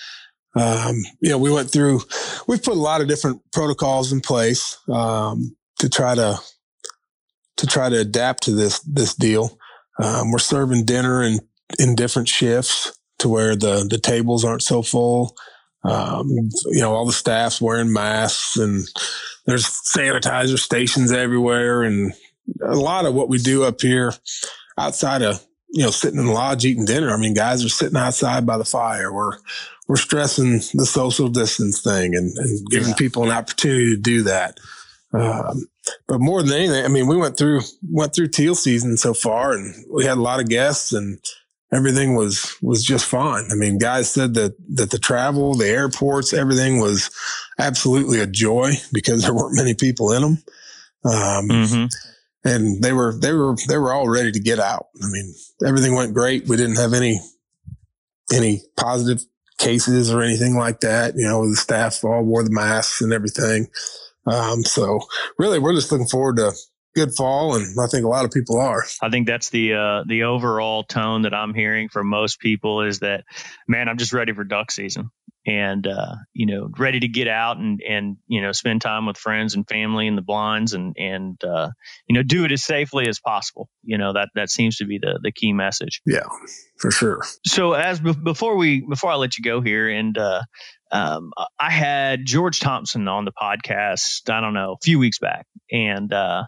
Um, 0.55 0.97
you 1.19 1.29
know, 1.29 1.37
we 1.37 1.51
went 1.51 1.71
through, 1.71 2.01
we've 2.47 2.63
put 2.63 2.77
a 2.77 2.79
lot 2.79 3.01
of 3.01 3.07
different 3.07 3.41
protocols 3.51 4.11
in 4.11 4.21
place, 4.21 4.77
um, 4.89 5.55
to 5.79 5.89
try 5.89 6.15
to, 6.15 6.39
to 7.57 7.67
try 7.67 7.89
to 7.89 7.99
adapt 7.99 8.43
to 8.43 8.51
this, 8.51 8.79
this 8.81 9.15
deal. 9.15 9.57
Um, 10.01 10.31
we're 10.31 10.39
serving 10.39 10.85
dinner 10.85 11.23
in, 11.23 11.39
in 11.79 11.95
different 11.95 12.27
shifts 12.27 12.94
to 13.19 13.30
where 13.30 13.56
the 13.56 13.86
the 13.89 13.99
tables 13.99 14.43
aren't 14.43 14.63
so 14.63 14.82
full. 14.82 15.36
Um, 15.84 16.28
you 16.28 16.82
know, 16.82 16.93
all 16.93 17.06
the 17.06 17.13
staff's 17.13 17.62
wearing 17.62 17.93
masks 17.93 18.58
and 18.58 18.88
there's 19.45 19.65
sanitizer 19.65 20.58
stations 20.58 21.12
everywhere. 21.12 21.84
And 21.84 22.12
a 22.63 22.75
lot 22.75 23.06
of 23.06 23.13
what 23.13 23.30
we 23.30 23.38
do 23.38 23.63
up 23.63 23.82
here 23.82 24.12
outside 24.80 25.21
of, 25.21 25.45
you 25.69 25.84
know, 25.84 25.91
sitting 25.91 26.19
in 26.19 26.25
the 26.25 26.32
lodge 26.32 26.65
eating 26.65 26.86
dinner. 26.86 27.13
I 27.13 27.17
mean, 27.17 27.36
guys 27.36 27.63
are 27.63 27.69
sitting 27.69 27.97
outside 27.97 28.47
by 28.47 28.58
the 28.58 28.65
fire. 28.65 29.13
We're, 29.13 29.38
we're 29.88 29.95
stressing 29.95 30.62
the 30.73 30.88
social 30.88 31.28
distance 31.28 31.82
thing 31.82 32.15
and, 32.15 32.36
and 32.36 32.67
giving 32.71 32.89
yeah. 32.89 32.95
people 32.95 33.23
an 33.23 33.38
opportunity 33.38 33.95
to 33.95 34.01
do 34.01 34.23
that. 34.23 34.60
Um, 35.13 35.67
but 36.08 36.19
more 36.19 36.41
than 36.41 36.54
anything, 36.54 36.84
I 36.84 36.88
mean, 36.88 37.06
we 37.06 37.15
went 37.15 37.38
through, 37.38 37.62
went 37.91 38.15
through 38.15 38.30
teal 38.30 38.56
season 38.56 38.97
so 38.97 39.13
far 39.13 39.54
and 39.54 39.86
we 39.93 40.06
had 40.06 40.17
a 40.17 40.21
lot 40.21 40.39
of 40.39 40.49
guests 40.49 40.93
and, 40.93 41.19
everything 41.75 42.15
was 42.15 42.55
was 42.61 42.83
just 42.83 43.05
fine. 43.05 43.45
I 43.51 43.55
mean, 43.55 43.77
guys 43.77 44.11
said 44.11 44.33
that 44.35 44.55
that 44.75 44.91
the 44.91 44.99
travel, 44.99 45.53
the 45.53 45.67
airports, 45.67 46.33
everything 46.33 46.79
was 46.79 47.11
absolutely 47.59 48.19
a 48.19 48.27
joy 48.27 48.73
because 48.93 49.21
there 49.23 49.33
weren't 49.33 49.57
many 49.57 49.73
people 49.73 50.11
in 50.11 50.21
them. 50.21 50.43
Um, 51.05 51.49
mm-hmm. 51.49 51.85
And 52.43 52.83
they 52.83 52.93
were 52.93 53.13
they 53.13 53.33
were 53.33 53.55
they 53.67 53.77
were 53.77 53.93
all 53.93 54.07
ready 54.07 54.31
to 54.31 54.39
get 54.39 54.59
out. 54.59 54.88
I 55.03 55.07
mean, 55.07 55.33
everything 55.65 55.95
went 55.95 56.13
great. 56.13 56.47
We 56.47 56.57
didn't 56.57 56.77
have 56.77 56.93
any 56.93 57.19
any 58.31 58.61
positive 58.77 59.23
cases 59.57 60.11
or 60.11 60.21
anything 60.21 60.55
like 60.55 60.81
that. 60.81 61.15
You 61.15 61.27
know, 61.27 61.49
the 61.49 61.55
staff 61.55 62.03
all 62.03 62.23
wore 62.23 62.43
the 62.43 62.51
masks 62.51 63.01
and 63.01 63.13
everything. 63.13 63.67
Um, 64.27 64.63
so 64.63 64.99
really, 65.38 65.59
we're 65.59 65.75
just 65.75 65.91
looking 65.91 66.07
forward 66.07 66.38
to 66.38 66.51
good 66.95 67.13
fall, 67.13 67.55
and 67.55 67.65
I 67.79 67.88
think 67.88 68.05
a 68.05 68.10
lot 68.10 68.25
of 68.25 68.31
people 68.31 68.60
are. 68.60 68.84
I 69.01 69.10
think 69.10 69.27
that's 69.27 69.49
the 69.49 69.73
uh, 69.73 70.03
the 70.08 70.23
overall 70.23 70.84
tone 70.84 71.23
that 71.23 71.34
I'm 71.34 71.53
hearing 71.53 71.89
from 71.89 72.08
most 72.08 72.39
people 72.39 72.81
is 72.81 72.99
that, 72.99 73.25
man, 73.67 73.89
I'm 73.89 73.97
just 73.97 74.13
ready 74.13 74.34
for 74.34 74.43
duck 74.43 74.71
season, 74.71 75.12
and 75.45 75.86
uh, 75.86 76.15
you 76.34 76.45
know, 76.45 76.69
ready 76.77 76.99
to 77.01 77.08
get 77.08 77.27
out 77.27 77.58
and 77.58 77.81
and 77.81 78.17
you 78.27 78.41
know, 78.41 78.51
spend 78.51 78.81
time 78.81 79.05
with 79.05 79.17
friends 79.17 79.55
and 79.55 79.67
family 79.67 80.08
and 80.08 80.17
the 80.17 80.21
blinds, 80.21 80.73
and 80.73 80.95
and 80.97 81.43
uh, 81.43 81.69
you 82.08 82.15
know, 82.15 82.23
do 82.23 82.45
it 82.45 82.51
as 82.51 82.63
safely 82.63 83.08
as 83.08 83.19
possible. 83.19 83.69
You 83.84 83.97
know, 83.97 84.13
that 84.13 84.29
that 84.36 84.49
seems 84.49 84.77
to 84.77 84.86
be 84.86 84.97
the 84.97 85.19
the 85.21 85.31
key 85.31 85.53
message. 85.53 86.01
Yeah, 86.05 86.27
for 86.77 86.91
sure. 86.91 87.21
So 87.45 87.73
as 87.73 87.99
before 87.99 88.55
we 88.55 88.81
before 88.81 89.12
I 89.12 89.15
let 89.15 89.38
you 89.38 89.43
go 89.43 89.62
here, 89.62 89.89
and 89.89 90.17
uh, 90.17 90.43
um, 90.91 91.31
I 91.60 91.71
had 91.71 92.25
George 92.25 92.60
Thompson 92.60 93.08
on 93.08 93.25
the 93.25 93.31
podcast. 93.31 94.29
I 94.29 94.39
don't 94.39 94.53
know 94.53 94.73
a 94.73 94.84
few 94.84 94.97
weeks 94.97 95.19
back, 95.19 95.45
and 95.71 96.12
uh, 96.13 96.45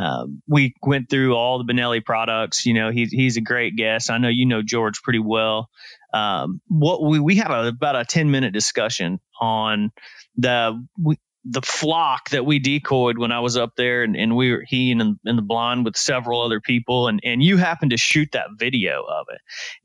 um, 0.00 0.42
we 0.48 0.74
went 0.82 1.10
through 1.10 1.34
all 1.34 1.58
the 1.58 1.70
Benelli 1.70 2.04
products. 2.04 2.64
You 2.64 2.74
know, 2.74 2.90
he's 2.90 3.10
he's 3.10 3.36
a 3.36 3.40
great 3.40 3.76
guest. 3.76 4.10
I 4.10 4.18
know 4.18 4.28
you 4.28 4.46
know 4.46 4.62
George 4.62 5.02
pretty 5.02 5.18
well. 5.18 5.68
Um, 6.14 6.60
what 6.68 7.02
we 7.02 7.20
we 7.20 7.36
had 7.36 7.50
a, 7.50 7.68
about 7.68 7.96
a 7.96 8.04
ten 8.04 8.30
minute 8.30 8.52
discussion 8.52 9.20
on 9.40 9.92
the 10.36 10.82
we, 11.00 11.16
the 11.44 11.62
flock 11.62 12.30
that 12.30 12.46
we 12.46 12.60
decoyed 12.60 13.18
when 13.18 13.32
I 13.32 13.40
was 13.40 13.56
up 13.56 13.74
there, 13.76 14.04
and, 14.04 14.14
and 14.14 14.36
we 14.36 14.52
were 14.52 14.64
he 14.66 14.92
and 14.92 15.18
in 15.24 15.36
the 15.36 15.42
blonde 15.42 15.84
with 15.84 15.96
several 15.96 16.40
other 16.40 16.60
people, 16.60 17.08
and 17.08 17.20
and 17.24 17.42
you 17.42 17.56
happened 17.56 17.90
to 17.90 17.96
shoot 17.96 18.30
that 18.32 18.46
video 18.56 19.02
of 19.02 19.26
it, 19.28 19.40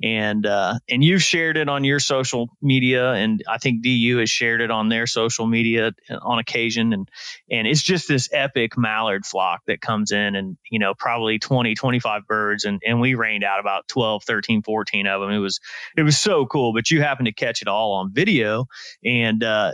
and 0.06 0.46
uh, 0.46 0.76
and 0.88 1.04
you've 1.04 1.24
shared 1.24 1.58
it 1.58 1.68
on 1.68 1.84
your 1.84 2.00
social 2.00 2.50
media, 2.62 3.12
and 3.14 3.44
I 3.50 3.58
think 3.58 3.82
DU 3.82 4.18
has 4.18 4.30
shared 4.30 4.62
it 4.62 4.70
on 4.70 4.90
their 4.90 5.08
social 5.08 5.48
media 5.48 5.94
on 6.22 6.38
occasion, 6.38 6.94
and 6.94 7.10
and 7.50 7.68
it's 7.68 7.82
just 7.82 8.08
this 8.08 8.30
epic 8.32 8.78
mallard 8.78 9.26
flock 9.26 9.62
that 9.66 9.82
comes 9.82 10.12
in, 10.12 10.36
and 10.36 10.58
you 10.70 10.78
know 10.78 10.94
probably 10.94 11.40
20, 11.40 11.74
25 11.74 12.28
birds, 12.28 12.66
and 12.66 12.84
and 12.86 13.02
we 13.02 13.16
rained 13.16 13.44
out 13.44 13.60
about 13.60 13.88
12, 13.88 14.24
13, 14.24 14.62
14 14.62 15.08
of 15.08 15.22
them. 15.22 15.32
It 15.32 15.40
was 15.40 15.60
it 15.96 16.04
was 16.04 16.20
so 16.20 16.46
cool, 16.46 16.72
but 16.72 16.92
you 16.92 17.02
happened 17.02 17.26
to 17.26 17.34
catch 17.34 17.64
it 17.64 17.68
all 17.68 17.94
on 17.94 18.14
video, 18.14 18.68
and 19.04 19.44
uh, 19.44 19.72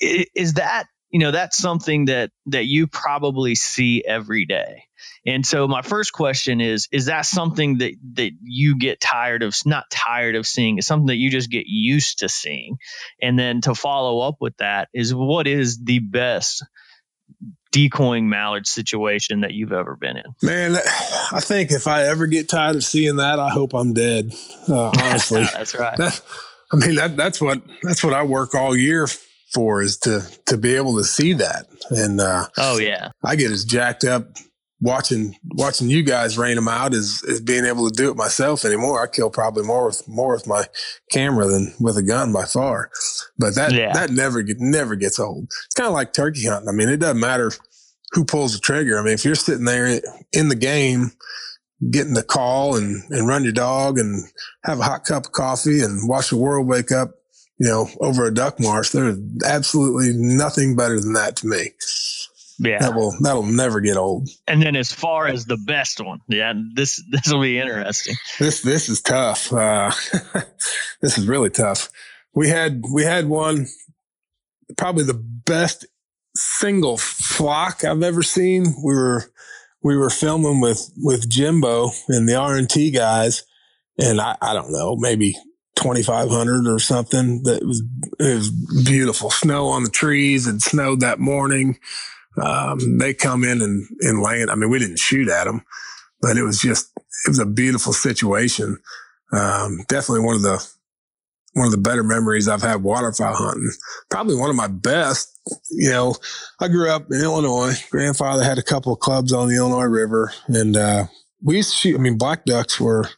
is 0.00 0.54
that 0.54 0.86
you 1.12 1.18
know 1.18 1.30
that's 1.30 1.58
something 1.58 2.06
that 2.06 2.30
that 2.46 2.64
you 2.64 2.86
probably 2.86 3.54
see 3.54 4.02
every 4.04 4.46
day. 4.46 4.84
And 5.26 5.46
so 5.46 5.68
my 5.68 5.82
first 5.82 6.12
question 6.12 6.60
is 6.60 6.88
is 6.90 7.04
that 7.06 7.26
something 7.26 7.78
that 7.78 7.92
that 8.14 8.32
you 8.42 8.78
get 8.78 8.98
tired 8.98 9.42
of 9.42 9.54
not 9.66 9.90
tired 9.90 10.34
of 10.36 10.46
seeing 10.46 10.78
it's 10.78 10.86
something 10.86 11.06
that 11.06 11.16
you 11.16 11.30
just 11.30 11.50
get 11.50 11.66
used 11.66 12.20
to 12.20 12.30
seeing? 12.30 12.78
And 13.20 13.38
then 13.38 13.60
to 13.62 13.74
follow 13.74 14.20
up 14.20 14.36
with 14.40 14.56
that 14.56 14.88
is 14.94 15.14
what 15.14 15.46
is 15.46 15.78
the 15.84 15.98
best 15.98 16.64
decoying 17.72 18.28
mallard 18.28 18.66
situation 18.66 19.42
that 19.42 19.52
you've 19.52 19.72
ever 19.72 19.96
been 19.96 20.16
in? 20.16 20.24
Man 20.42 20.76
i 21.30 21.40
think 21.40 21.72
if 21.72 21.86
i 21.86 22.04
ever 22.04 22.26
get 22.26 22.48
tired 22.48 22.76
of 22.76 22.84
seeing 22.84 23.16
that 23.16 23.38
i 23.38 23.48
hope 23.50 23.74
i'm 23.74 23.92
dead 23.92 24.32
uh, 24.68 24.92
honestly. 24.98 25.44
That's 25.52 25.74
right. 25.74 25.96
That, 25.98 26.20
i 26.72 26.76
mean 26.76 26.94
that, 26.94 27.18
that's 27.18 27.38
what 27.38 27.60
that's 27.82 28.02
what 28.02 28.14
i 28.14 28.22
work 28.22 28.54
all 28.54 28.74
year 28.74 29.08
for 29.52 29.82
is 29.82 29.96
to 29.98 30.22
to 30.46 30.56
be 30.56 30.74
able 30.74 30.96
to 30.98 31.04
see 31.04 31.34
that. 31.34 31.66
And 31.90 32.20
uh, 32.20 32.46
oh 32.58 32.78
yeah, 32.78 33.10
I 33.24 33.36
get 33.36 33.50
as 33.50 33.64
jacked 33.64 34.04
up 34.04 34.28
watching 34.80 35.36
watching 35.52 35.88
you 35.88 36.02
guys 36.02 36.36
rain 36.36 36.56
them 36.56 36.68
out 36.68 36.92
as, 36.92 37.22
as 37.30 37.40
being 37.40 37.64
able 37.64 37.88
to 37.88 37.94
do 37.94 38.10
it 38.10 38.16
myself 38.16 38.64
anymore. 38.64 39.02
I 39.02 39.06
kill 39.06 39.30
probably 39.30 39.64
more 39.64 39.86
with 39.86 40.06
more 40.08 40.34
with 40.34 40.46
my 40.46 40.64
camera 41.10 41.46
than 41.46 41.74
with 41.80 41.96
a 41.96 42.02
gun 42.02 42.32
by 42.32 42.44
far. 42.44 42.90
But 43.38 43.54
that 43.54 43.72
yeah. 43.72 43.92
that 43.92 44.10
never 44.10 44.42
get 44.42 44.58
never 44.58 44.96
gets 44.96 45.18
old. 45.18 45.44
It's 45.44 45.74
kind 45.74 45.88
of 45.88 45.94
like 45.94 46.12
turkey 46.12 46.46
hunting. 46.46 46.68
I 46.68 46.72
mean, 46.72 46.88
it 46.88 46.98
doesn't 46.98 47.20
matter 47.20 47.52
who 48.12 48.24
pulls 48.24 48.52
the 48.52 48.60
trigger. 48.60 48.98
I 48.98 49.02
mean, 49.02 49.14
if 49.14 49.24
you're 49.24 49.34
sitting 49.34 49.64
there 49.64 50.00
in 50.32 50.48
the 50.48 50.56
game 50.56 51.12
getting 51.90 52.14
the 52.14 52.22
call 52.22 52.76
and, 52.76 53.02
and 53.10 53.26
run 53.26 53.42
your 53.42 53.52
dog 53.52 53.98
and 53.98 54.24
have 54.64 54.78
a 54.78 54.84
hot 54.84 55.04
cup 55.04 55.26
of 55.26 55.32
coffee 55.32 55.80
and 55.80 56.08
watch 56.08 56.30
the 56.30 56.36
world 56.36 56.68
wake 56.68 56.92
up 56.92 57.10
you 57.62 57.68
know, 57.68 57.88
over 58.00 58.26
a 58.26 58.34
duck 58.34 58.58
marsh. 58.58 58.90
There's 58.90 59.16
absolutely 59.46 60.10
nothing 60.16 60.74
better 60.74 60.98
than 60.98 61.12
that 61.12 61.36
to 61.36 61.46
me. 61.46 61.70
Yeah, 62.58 62.80
that 62.80 62.96
will 62.96 63.14
that'll 63.22 63.44
never 63.44 63.80
get 63.80 63.96
old. 63.96 64.28
And 64.48 64.60
then 64.60 64.74
as 64.74 64.92
far 64.92 65.28
as 65.28 65.46
the 65.46 65.56
best 65.56 66.00
one, 66.00 66.20
yeah, 66.26 66.54
this 66.74 67.00
this 67.12 67.32
will 67.32 67.40
be 67.40 67.60
interesting. 67.60 68.16
This 68.40 68.62
this 68.62 68.88
is 68.88 69.00
tough. 69.00 69.52
Uh, 69.52 69.92
this 71.00 71.16
is 71.16 71.28
really 71.28 71.50
tough. 71.50 71.88
We 72.34 72.48
had 72.48 72.82
we 72.92 73.04
had 73.04 73.28
one, 73.28 73.68
probably 74.76 75.04
the 75.04 75.14
best 75.14 75.86
single 76.34 76.98
flock 76.98 77.84
I've 77.84 78.02
ever 78.02 78.24
seen. 78.24 78.74
We 78.84 78.92
were 78.92 79.32
we 79.84 79.96
were 79.96 80.10
filming 80.10 80.60
with 80.60 80.92
with 80.96 81.28
Jimbo 81.28 81.90
and 82.08 82.28
the 82.28 82.34
R 82.34 82.56
and 82.56 82.68
T 82.68 82.90
guys, 82.90 83.44
and 83.98 84.20
I, 84.20 84.36
I 84.42 84.52
don't 84.52 84.72
know, 84.72 84.96
maybe 84.96 85.36
2500 85.82 86.66
or 86.68 86.78
something 86.78 87.42
that 87.42 87.64
was 87.64 87.82
it 88.18 88.34
was 88.34 88.50
beautiful. 88.84 89.30
Snow 89.30 89.68
on 89.68 89.84
the 89.84 89.90
trees 89.90 90.46
it 90.46 90.62
snowed 90.62 91.00
that 91.00 91.18
morning. 91.18 91.78
Um, 92.42 92.98
they 92.98 93.12
come 93.12 93.44
in 93.44 93.60
and, 93.60 93.86
and 94.00 94.22
land. 94.22 94.50
I 94.50 94.54
mean 94.54 94.70
we 94.70 94.78
didn't 94.78 94.98
shoot 94.98 95.28
at 95.28 95.44
them 95.44 95.62
but 96.22 96.36
it 96.36 96.44
was 96.44 96.58
just 96.60 96.90
it 97.26 97.28
was 97.28 97.40
a 97.40 97.46
beautiful 97.46 97.92
situation. 97.92 98.78
Um, 99.32 99.80
definitely 99.88 100.24
one 100.24 100.36
of 100.36 100.42
the 100.42 100.66
one 101.54 101.66
of 101.66 101.72
the 101.72 101.78
better 101.78 102.02
memories 102.02 102.48
i've 102.48 102.62
had 102.62 102.82
waterfowl 102.82 103.34
hunting. 103.34 103.70
Probably 104.08 104.36
one 104.36 104.48
of 104.48 104.56
my 104.56 104.68
best 104.68 105.38
you 105.70 105.90
know. 105.90 106.14
I 106.60 106.68
grew 106.68 106.88
up 106.88 107.06
in 107.10 107.20
illinois. 107.20 107.74
Grandfather 107.90 108.44
had 108.44 108.58
a 108.58 108.62
couple 108.62 108.92
of 108.92 109.00
clubs 109.00 109.32
on 109.32 109.48
the 109.48 109.56
illinois 109.56 109.84
river 109.84 110.32
and 110.46 110.76
uh, 110.76 111.06
we 111.42 111.56
used 111.56 111.72
to 111.72 111.76
shoot 111.76 111.98
i 111.98 111.98
mean 111.98 112.16
black 112.16 112.44
ducks 112.44 112.80
were 112.80 113.08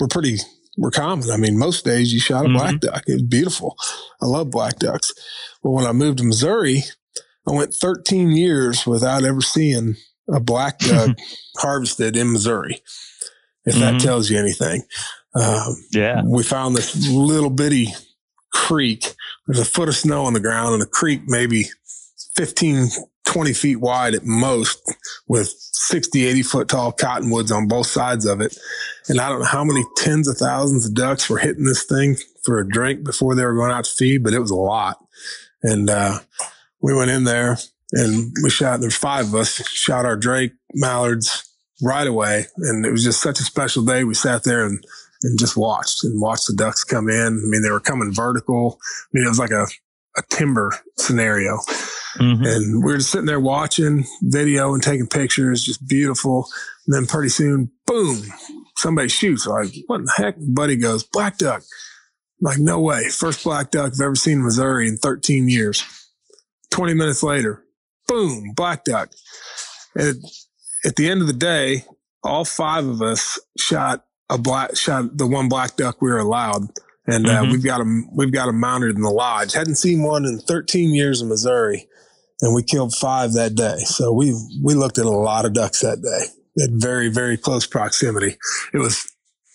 were 0.00 0.08
pretty 0.08 0.38
were 0.76 0.90
common. 0.90 1.30
I 1.30 1.36
mean, 1.36 1.58
most 1.58 1.84
days 1.84 2.12
you 2.12 2.20
shot 2.20 2.44
a 2.44 2.48
mm-hmm. 2.48 2.56
black 2.56 2.80
duck. 2.80 3.04
It 3.06 3.14
was 3.14 3.22
beautiful. 3.22 3.76
I 4.20 4.26
love 4.26 4.50
black 4.50 4.78
ducks. 4.78 5.12
Well, 5.62 5.74
when 5.74 5.86
I 5.86 5.92
moved 5.92 6.18
to 6.18 6.24
Missouri, 6.24 6.82
I 7.46 7.52
went 7.52 7.74
13 7.74 8.32
years 8.32 8.86
without 8.86 9.24
ever 9.24 9.40
seeing 9.40 9.96
a 10.32 10.40
black 10.40 10.78
duck 10.80 11.16
harvested 11.58 12.16
in 12.16 12.32
Missouri. 12.32 12.80
If 13.64 13.74
mm-hmm. 13.74 13.80
that 13.80 14.00
tells 14.00 14.30
you 14.30 14.38
anything. 14.38 14.82
Um, 15.34 15.76
yeah. 15.92 16.22
We 16.24 16.42
found 16.42 16.76
this 16.76 17.08
little 17.08 17.50
bitty 17.50 17.88
creek. 18.52 19.14
There's 19.46 19.58
a 19.58 19.64
foot 19.64 19.88
of 19.88 19.96
snow 19.96 20.24
on 20.24 20.32
the 20.32 20.40
ground 20.40 20.74
and 20.74 20.82
a 20.82 20.86
creek 20.86 21.22
maybe 21.26 21.64
15, 22.36 22.88
20 23.26 23.52
feet 23.52 23.76
wide 23.76 24.14
at 24.14 24.24
most 24.24 24.82
with 25.28 25.48
60, 25.48 26.26
80 26.26 26.42
foot 26.42 26.68
tall 26.68 26.92
cottonwoods 26.92 27.52
on 27.52 27.68
both 27.68 27.86
sides 27.86 28.26
of 28.26 28.40
it. 28.40 28.56
And 29.08 29.20
I 29.20 29.28
don't 29.28 29.40
know 29.40 29.46
how 29.46 29.64
many 29.64 29.84
tens 29.96 30.28
of 30.28 30.36
thousands 30.36 30.86
of 30.86 30.94
ducks 30.94 31.28
were 31.28 31.38
hitting 31.38 31.64
this 31.64 31.84
thing 31.84 32.16
for 32.42 32.58
a 32.58 32.68
drink 32.68 33.04
before 33.04 33.34
they 33.34 33.44
were 33.44 33.54
going 33.54 33.72
out 33.72 33.84
to 33.84 33.90
feed, 33.90 34.22
but 34.22 34.34
it 34.34 34.40
was 34.40 34.50
a 34.50 34.56
lot. 34.56 34.98
And, 35.62 35.88
uh, 35.88 36.20
we 36.80 36.94
went 36.94 37.10
in 37.10 37.24
there 37.24 37.56
and 37.92 38.32
we 38.42 38.50
shot, 38.50 38.80
there's 38.80 38.96
five 38.96 39.28
of 39.28 39.34
us, 39.34 39.66
shot 39.68 40.04
our 40.04 40.16
Drake 40.16 40.52
mallards 40.74 41.48
right 41.82 42.06
away. 42.06 42.46
And 42.58 42.84
it 42.84 42.92
was 42.92 43.04
just 43.04 43.22
such 43.22 43.40
a 43.40 43.44
special 43.44 43.84
day. 43.84 44.04
We 44.04 44.14
sat 44.14 44.44
there 44.44 44.66
and, 44.66 44.84
and 45.22 45.38
just 45.38 45.56
watched 45.56 46.04
and 46.04 46.20
watched 46.20 46.46
the 46.46 46.54
ducks 46.54 46.84
come 46.84 47.08
in. 47.08 47.26
I 47.26 47.48
mean, 47.48 47.62
they 47.62 47.70
were 47.70 47.80
coming 47.80 48.12
vertical. 48.12 48.78
I 48.82 49.06
mean, 49.12 49.24
it 49.24 49.30
was 49.30 49.38
like 49.38 49.50
a, 49.50 49.66
a 50.16 50.22
timber 50.30 50.72
scenario. 50.98 51.58
Mm-hmm. 52.16 52.44
And 52.44 52.84
we 52.84 52.92
are 52.92 52.98
just 52.98 53.10
sitting 53.10 53.26
there 53.26 53.40
watching 53.40 54.04
video 54.22 54.74
and 54.74 54.82
taking 54.82 55.06
pictures, 55.06 55.62
just 55.62 55.86
beautiful. 55.86 56.46
And 56.86 56.94
then 56.94 57.06
pretty 57.06 57.28
soon, 57.28 57.70
boom, 57.86 58.22
somebody 58.76 59.08
shoots. 59.08 59.46
Like, 59.46 59.74
what 59.86 60.00
in 60.00 60.04
the 60.04 60.14
heck? 60.16 60.36
Buddy 60.38 60.76
goes, 60.76 61.02
black 61.04 61.38
duck. 61.38 61.62
I'm 61.62 62.44
like, 62.44 62.58
no 62.58 62.80
way. 62.80 63.08
First 63.08 63.44
black 63.44 63.70
duck 63.70 63.92
I've 63.94 64.00
ever 64.00 64.14
seen 64.14 64.38
in 64.38 64.44
Missouri 64.44 64.88
in 64.88 64.96
13 64.96 65.48
years. 65.48 65.82
20 66.70 66.94
minutes 66.94 67.22
later, 67.22 67.64
boom, 68.08 68.52
black 68.54 68.84
duck. 68.84 69.10
And 69.94 70.22
at 70.84 70.96
the 70.96 71.08
end 71.08 71.20
of 71.20 71.26
the 71.26 71.32
day, 71.32 71.84
all 72.22 72.44
five 72.44 72.86
of 72.86 73.02
us 73.02 73.38
shot 73.58 74.04
a 74.30 74.38
black 74.38 74.74
shot 74.74 75.18
the 75.18 75.26
one 75.26 75.50
black 75.50 75.76
duck 75.76 76.00
we 76.00 76.08
were 76.08 76.18
allowed 76.18 76.62
and 77.06 77.26
uh, 77.26 77.42
mm-hmm. 77.42 77.52
we've 77.52 77.64
got 77.64 77.78
them 77.78 78.08
we've 78.12 78.32
got 78.32 78.46
them 78.46 78.58
mounted 78.58 78.96
in 78.96 79.02
the 79.02 79.10
lodge. 79.10 79.52
Hadn't 79.52 79.76
seen 79.76 80.02
one 80.02 80.24
in 80.24 80.38
13 80.38 80.94
years 80.94 81.20
in 81.20 81.28
Missouri, 81.28 81.88
and 82.44 82.54
we 82.54 82.62
killed 82.62 82.94
five 82.94 83.32
that 83.32 83.54
day. 83.54 83.78
So 83.78 84.12
we 84.12 84.34
we 84.62 84.74
looked 84.74 84.98
at 84.98 85.06
a 85.06 85.10
lot 85.10 85.46
of 85.46 85.54
ducks 85.54 85.80
that 85.80 86.02
day 86.02 86.62
at 86.62 86.70
very 86.70 87.08
very 87.08 87.36
close 87.36 87.66
proximity. 87.66 88.36
It 88.72 88.78
was 88.78 89.10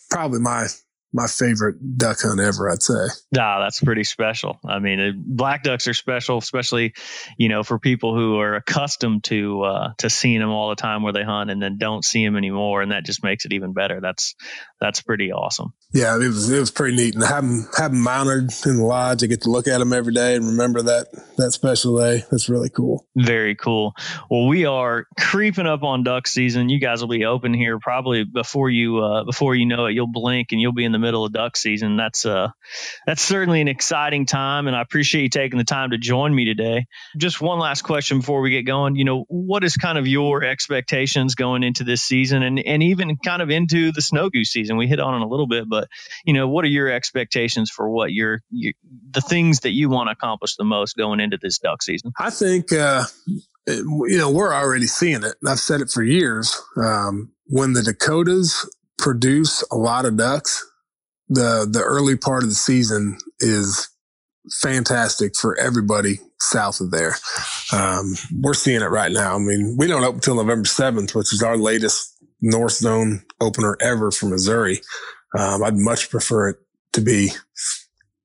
probably 0.09 0.39
my 0.39 0.67
my 1.13 1.27
favorite 1.27 1.97
duck 1.97 2.17
hunt 2.21 2.39
ever, 2.39 2.69
I'd 2.69 2.83
say. 2.83 3.07
Nah, 3.31 3.59
that's 3.59 3.79
pretty 3.79 4.03
special. 4.03 4.59
I 4.67 4.79
mean, 4.79 5.23
black 5.25 5.63
ducks 5.63 5.87
are 5.87 5.93
special, 5.93 6.37
especially, 6.37 6.93
you 7.37 7.49
know, 7.49 7.63
for 7.63 7.79
people 7.79 8.15
who 8.15 8.39
are 8.39 8.55
accustomed 8.55 9.23
to 9.25 9.63
uh, 9.63 9.93
to 9.99 10.09
seeing 10.09 10.39
them 10.39 10.49
all 10.49 10.69
the 10.69 10.75
time 10.75 11.03
where 11.03 11.13
they 11.13 11.23
hunt 11.23 11.49
and 11.49 11.61
then 11.61 11.77
don't 11.77 12.05
see 12.05 12.23
them 12.23 12.35
anymore, 12.35 12.81
and 12.81 12.91
that 12.91 13.05
just 13.05 13.23
makes 13.23 13.45
it 13.45 13.53
even 13.53 13.73
better. 13.73 13.99
That's 14.01 14.35
that's 14.79 15.01
pretty 15.01 15.31
awesome. 15.31 15.73
Yeah, 15.93 16.15
it 16.15 16.27
was 16.27 16.49
it 16.49 16.59
was 16.59 16.71
pretty 16.71 16.95
neat, 16.95 17.15
and 17.15 17.23
have 17.23 17.91
them 17.91 18.01
mounted 18.01 18.51
in 18.65 18.77
the 18.77 18.83
lodge. 18.83 19.23
I 19.23 19.27
get 19.27 19.41
to 19.41 19.49
look 19.49 19.67
at 19.67 19.79
them 19.79 19.93
every 19.93 20.13
day 20.13 20.35
and 20.35 20.45
remember 20.45 20.83
that 20.83 21.07
that 21.37 21.51
special 21.51 21.97
day. 21.97 22.23
That's 22.29 22.49
really 22.49 22.69
cool. 22.69 23.07
Very 23.15 23.55
cool. 23.55 23.93
Well, 24.29 24.47
we 24.47 24.65
are 24.65 25.07
creeping 25.19 25.65
up 25.65 25.83
on 25.83 26.03
duck 26.03 26.27
season. 26.27 26.69
You 26.69 26.79
guys 26.79 27.01
will 27.01 27.09
be 27.09 27.25
open 27.25 27.53
here 27.53 27.79
probably 27.79 28.23
before 28.23 28.69
you 28.69 28.99
uh, 28.99 29.23
before 29.23 29.55
you 29.55 29.65
know 29.65 29.87
it. 29.87 29.93
You'll 29.93 30.11
blink 30.11 30.51
and 30.51 30.61
you'll 30.61 30.73
be 30.73 30.85
in 30.85 30.91
the 30.91 30.98
the 30.99 31.05
middle 31.05 31.25
of 31.25 31.31
duck 31.31 31.57
season. 31.57 31.97
That's 31.97 32.25
uh 32.25 32.49
that's 33.05 33.21
certainly 33.21 33.61
an 33.61 33.67
exciting 33.67 34.25
time, 34.25 34.67
and 34.67 34.75
I 34.75 34.81
appreciate 34.81 35.23
you 35.23 35.29
taking 35.29 35.57
the 35.57 35.63
time 35.63 35.91
to 35.91 35.97
join 35.97 36.33
me 36.33 36.45
today. 36.45 36.85
Just 37.17 37.41
one 37.41 37.59
last 37.59 37.83
question 37.83 38.19
before 38.19 38.41
we 38.41 38.51
get 38.51 38.63
going. 38.63 38.95
You 38.95 39.05
know, 39.05 39.25
what 39.27 39.63
is 39.63 39.75
kind 39.75 39.97
of 39.97 40.07
your 40.07 40.43
expectations 40.43 41.35
going 41.35 41.63
into 41.63 41.83
this 41.83 42.01
season, 42.01 42.43
and 42.43 42.59
and 42.59 42.83
even 42.83 43.17
kind 43.17 43.41
of 43.41 43.49
into 43.49 43.91
the 43.91 44.01
snow 44.01 44.29
goose 44.29 44.49
season? 44.49 44.77
We 44.77 44.87
hit 44.87 44.99
on 44.99 45.21
it 45.21 45.25
a 45.25 45.27
little 45.27 45.47
bit, 45.47 45.67
but 45.69 45.87
you 46.25 46.33
know, 46.33 46.47
what 46.47 46.65
are 46.65 46.69
your 46.69 46.89
expectations 46.89 47.71
for 47.71 47.89
what 47.89 48.11
your, 48.11 48.41
your 48.49 48.73
the 49.11 49.21
things 49.21 49.61
that 49.61 49.71
you 49.71 49.89
want 49.89 50.07
to 50.07 50.11
accomplish 50.11 50.55
the 50.55 50.65
most 50.65 50.97
going 50.97 51.19
into 51.19 51.37
this 51.41 51.59
duck 51.59 51.81
season? 51.81 52.11
I 52.19 52.29
think. 52.29 52.71
uh 52.73 53.05
you 53.67 54.17
know, 54.17 54.31
we're 54.31 54.53
already 54.53 54.87
seeing 54.87 55.23
it. 55.23 55.35
I've 55.47 55.59
said 55.59 55.81
it 55.81 55.89
for 55.89 56.03
years. 56.03 56.59
Um, 56.75 57.31
when 57.45 57.73
the 57.73 57.83
Dakotas 57.83 58.67
produce 58.97 59.63
a 59.71 59.75
lot 59.75 60.05
of 60.05 60.17
ducks, 60.17 60.68
the 61.29 61.67
the 61.69 61.81
early 61.81 62.17
part 62.17 62.43
of 62.43 62.49
the 62.49 62.55
season 62.55 63.17
is 63.39 63.89
fantastic 64.61 65.35
for 65.35 65.57
everybody 65.57 66.19
south 66.39 66.79
of 66.79 66.91
there. 66.91 67.15
Um, 67.73 68.15
we're 68.39 68.53
seeing 68.53 68.81
it 68.81 68.85
right 68.89 69.11
now. 69.11 69.35
I 69.35 69.39
mean, 69.39 69.75
we 69.77 69.87
don't 69.87 70.03
open 70.03 70.15
until 70.15 70.35
November 70.35 70.67
7th, 70.67 71.13
which 71.13 71.33
is 71.33 71.43
our 71.43 71.57
latest 71.57 72.17
North 72.41 72.73
Zone 72.73 73.23
opener 73.41 73.77
ever 73.81 74.11
for 74.11 74.27
Missouri. 74.27 74.81
Um, 75.37 75.63
I'd 75.63 75.77
much 75.77 76.09
prefer 76.09 76.49
it 76.49 76.57
to 76.93 77.01
be 77.01 77.29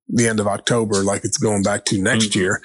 the 0.09 0.29
end 0.29 0.41
of 0.41 0.47
October, 0.47 1.03
like 1.03 1.25
it's 1.25 1.39
going 1.39 1.63
back 1.63 1.85
to 1.87 2.01
next 2.01 2.31
mm-hmm. 2.31 2.41
year. 2.41 2.63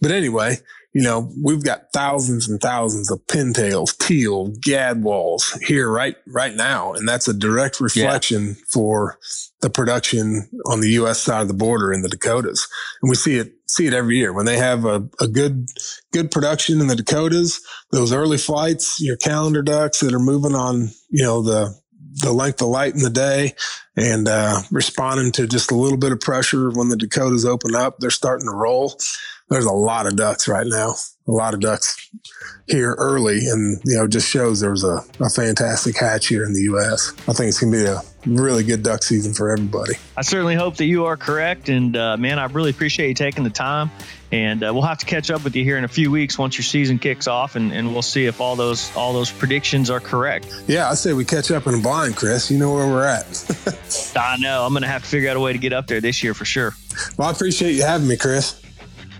But 0.00 0.10
anyway, 0.10 0.56
you 0.96 1.02
know, 1.02 1.30
we've 1.44 1.62
got 1.62 1.92
thousands 1.92 2.48
and 2.48 2.58
thousands 2.58 3.10
of 3.10 3.20
pintails, 3.26 3.94
teal, 3.98 4.48
gadwalls 4.52 5.62
here 5.62 5.90
right 5.90 6.16
right 6.26 6.54
now, 6.54 6.94
and 6.94 7.06
that's 7.06 7.28
a 7.28 7.34
direct 7.34 7.80
reflection 7.80 8.46
yeah. 8.46 8.54
for 8.72 9.18
the 9.60 9.68
production 9.68 10.48
on 10.64 10.80
the 10.80 10.88
U.S. 10.92 11.20
side 11.20 11.42
of 11.42 11.48
the 11.48 11.54
border 11.54 11.92
in 11.92 12.00
the 12.00 12.08
Dakotas. 12.08 12.66
And 13.02 13.10
we 13.10 13.14
see 13.14 13.36
it 13.36 13.52
see 13.68 13.86
it 13.86 13.92
every 13.92 14.16
year 14.16 14.32
when 14.32 14.46
they 14.46 14.56
have 14.56 14.86
a, 14.86 15.06
a 15.20 15.28
good 15.28 15.66
good 16.14 16.30
production 16.30 16.80
in 16.80 16.86
the 16.86 16.96
Dakotas. 16.96 17.60
Those 17.90 18.14
early 18.14 18.38
flights, 18.38 18.98
your 18.98 19.18
calendar 19.18 19.60
ducks 19.60 20.00
that 20.00 20.14
are 20.14 20.18
moving 20.18 20.54
on, 20.54 20.88
you 21.10 21.22
know, 21.22 21.42
the 21.42 21.74
the 22.22 22.32
length 22.32 22.62
of 22.62 22.68
light 22.68 22.94
in 22.94 23.02
the 23.02 23.10
day 23.10 23.54
and 23.96 24.28
uh, 24.28 24.60
responding 24.70 25.32
to 25.32 25.46
just 25.46 25.70
a 25.70 25.74
little 25.74 25.98
bit 25.98 26.12
of 26.12 26.20
pressure 26.20 26.70
when 26.70 26.88
the 26.88 26.96
Dakotas 26.96 27.44
open 27.44 27.74
up, 27.74 27.98
they're 27.98 28.10
starting 28.10 28.46
to 28.46 28.54
roll 28.54 28.96
there's 29.48 29.64
a 29.64 29.72
lot 29.72 30.06
of 30.06 30.16
ducks 30.16 30.48
right 30.48 30.66
now. 30.66 30.94
A 31.28 31.32
lot 31.32 31.54
of 31.54 31.60
ducks 31.60 32.08
here 32.68 32.94
early, 32.98 33.46
and 33.46 33.80
you 33.84 33.96
know, 33.96 34.06
just 34.06 34.28
shows 34.28 34.60
there's 34.60 34.84
a, 34.84 35.00
a 35.20 35.28
fantastic 35.28 35.96
hatch 35.96 36.28
here 36.28 36.44
in 36.44 36.52
the 36.52 36.62
U.S. 36.62 37.12
I 37.26 37.32
think 37.32 37.48
it's 37.48 37.58
gonna 37.60 37.72
be 37.72 37.84
a 37.84 38.00
really 38.26 38.62
good 38.62 38.84
duck 38.84 39.02
season 39.02 39.34
for 39.34 39.50
everybody. 39.50 39.94
I 40.16 40.22
certainly 40.22 40.54
hope 40.54 40.76
that 40.76 40.84
you 40.84 41.06
are 41.06 41.16
correct, 41.16 41.68
and 41.68 41.96
uh, 41.96 42.16
man, 42.16 42.38
I 42.38 42.44
really 42.46 42.70
appreciate 42.70 43.08
you 43.08 43.14
taking 43.14 43.42
the 43.42 43.50
time. 43.50 43.90
And 44.32 44.64
uh, 44.64 44.72
we'll 44.72 44.82
have 44.82 44.98
to 44.98 45.06
catch 45.06 45.30
up 45.30 45.44
with 45.44 45.54
you 45.54 45.62
here 45.62 45.78
in 45.78 45.84
a 45.84 45.88
few 45.88 46.10
weeks 46.10 46.36
once 46.36 46.58
your 46.58 46.64
season 46.64 46.98
kicks 46.98 47.28
off, 47.28 47.54
and, 47.54 47.72
and 47.72 47.92
we'll 47.92 48.02
see 48.02 48.26
if 48.26 48.40
all 48.40 48.56
those 48.56 48.94
all 48.96 49.12
those 49.12 49.30
predictions 49.30 49.90
are 49.90 50.00
correct. 50.00 50.52
Yeah, 50.66 50.90
I 50.90 50.94
say 50.94 51.12
we 51.12 51.24
catch 51.24 51.50
up 51.50 51.66
in 51.66 51.74
a 51.74 51.78
blind, 51.78 52.16
Chris. 52.16 52.50
You 52.50 52.58
know 52.58 52.74
where 52.74 52.86
we're 52.86 53.04
at. 53.04 53.26
I 54.16 54.36
know. 54.38 54.64
I'm 54.64 54.72
gonna 54.72 54.86
have 54.86 55.02
to 55.02 55.08
figure 55.08 55.30
out 55.30 55.36
a 55.36 55.40
way 55.40 55.52
to 55.52 55.58
get 55.58 55.72
up 55.72 55.86
there 55.86 56.00
this 56.00 56.22
year 56.22 56.34
for 56.34 56.44
sure. 56.44 56.74
Well, 57.16 57.28
I 57.28 57.30
appreciate 57.32 57.72
you 57.72 57.82
having 57.82 58.08
me, 58.08 58.16
Chris. 58.16 58.60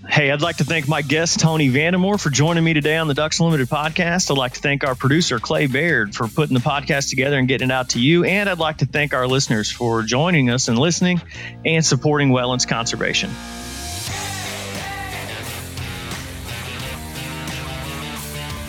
Hey, 0.09 0.31
I'd 0.31 0.41
like 0.41 0.59
to 0.59 0.65
thank 0.65 0.87
my 0.87 1.03
guest, 1.03 1.41
Tony 1.41 1.69
Vandemore, 1.69 2.21
for 2.21 2.31
joining 2.31 2.63
me 2.63 2.75
today 2.75 2.97
on 2.97 3.09
the 3.09 3.15
Ducks 3.15 3.41
Unlimited 3.41 3.69
podcast. 3.69 4.31
I'd 4.31 4.39
like 4.39 4.53
to 4.53 4.61
thank 4.61 4.85
our 4.85 4.95
producer, 4.95 5.41
Clay 5.41 5.67
Baird, 5.67 6.15
for 6.15 6.29
putting 6.29 6.55
the 6.55 6.61
podcast 6.61 7.11
together 7.11 7.37
and 7.37 7.49
getting 7.49 7.71
it 7.71 7.73
out 7.73 7.91
to 7.91 8.01
you. 8.01 8.25
And 8.25 8.49
I'd 8.49 8.61
like 8.61 8.79
to 8.79 8.87
thank 8.87 9.15
our 9.15 9.27
listeners 9.27 9.71
for 9.71 10.03
joining 10.03 10.49
us 10.49 10.69
and 10.69 10.79
listening 10.79 11.21
and 11.65 11.85
supporting 11.85 12.31
wetlands 12.31 12.69
conservation. 12.69 13.31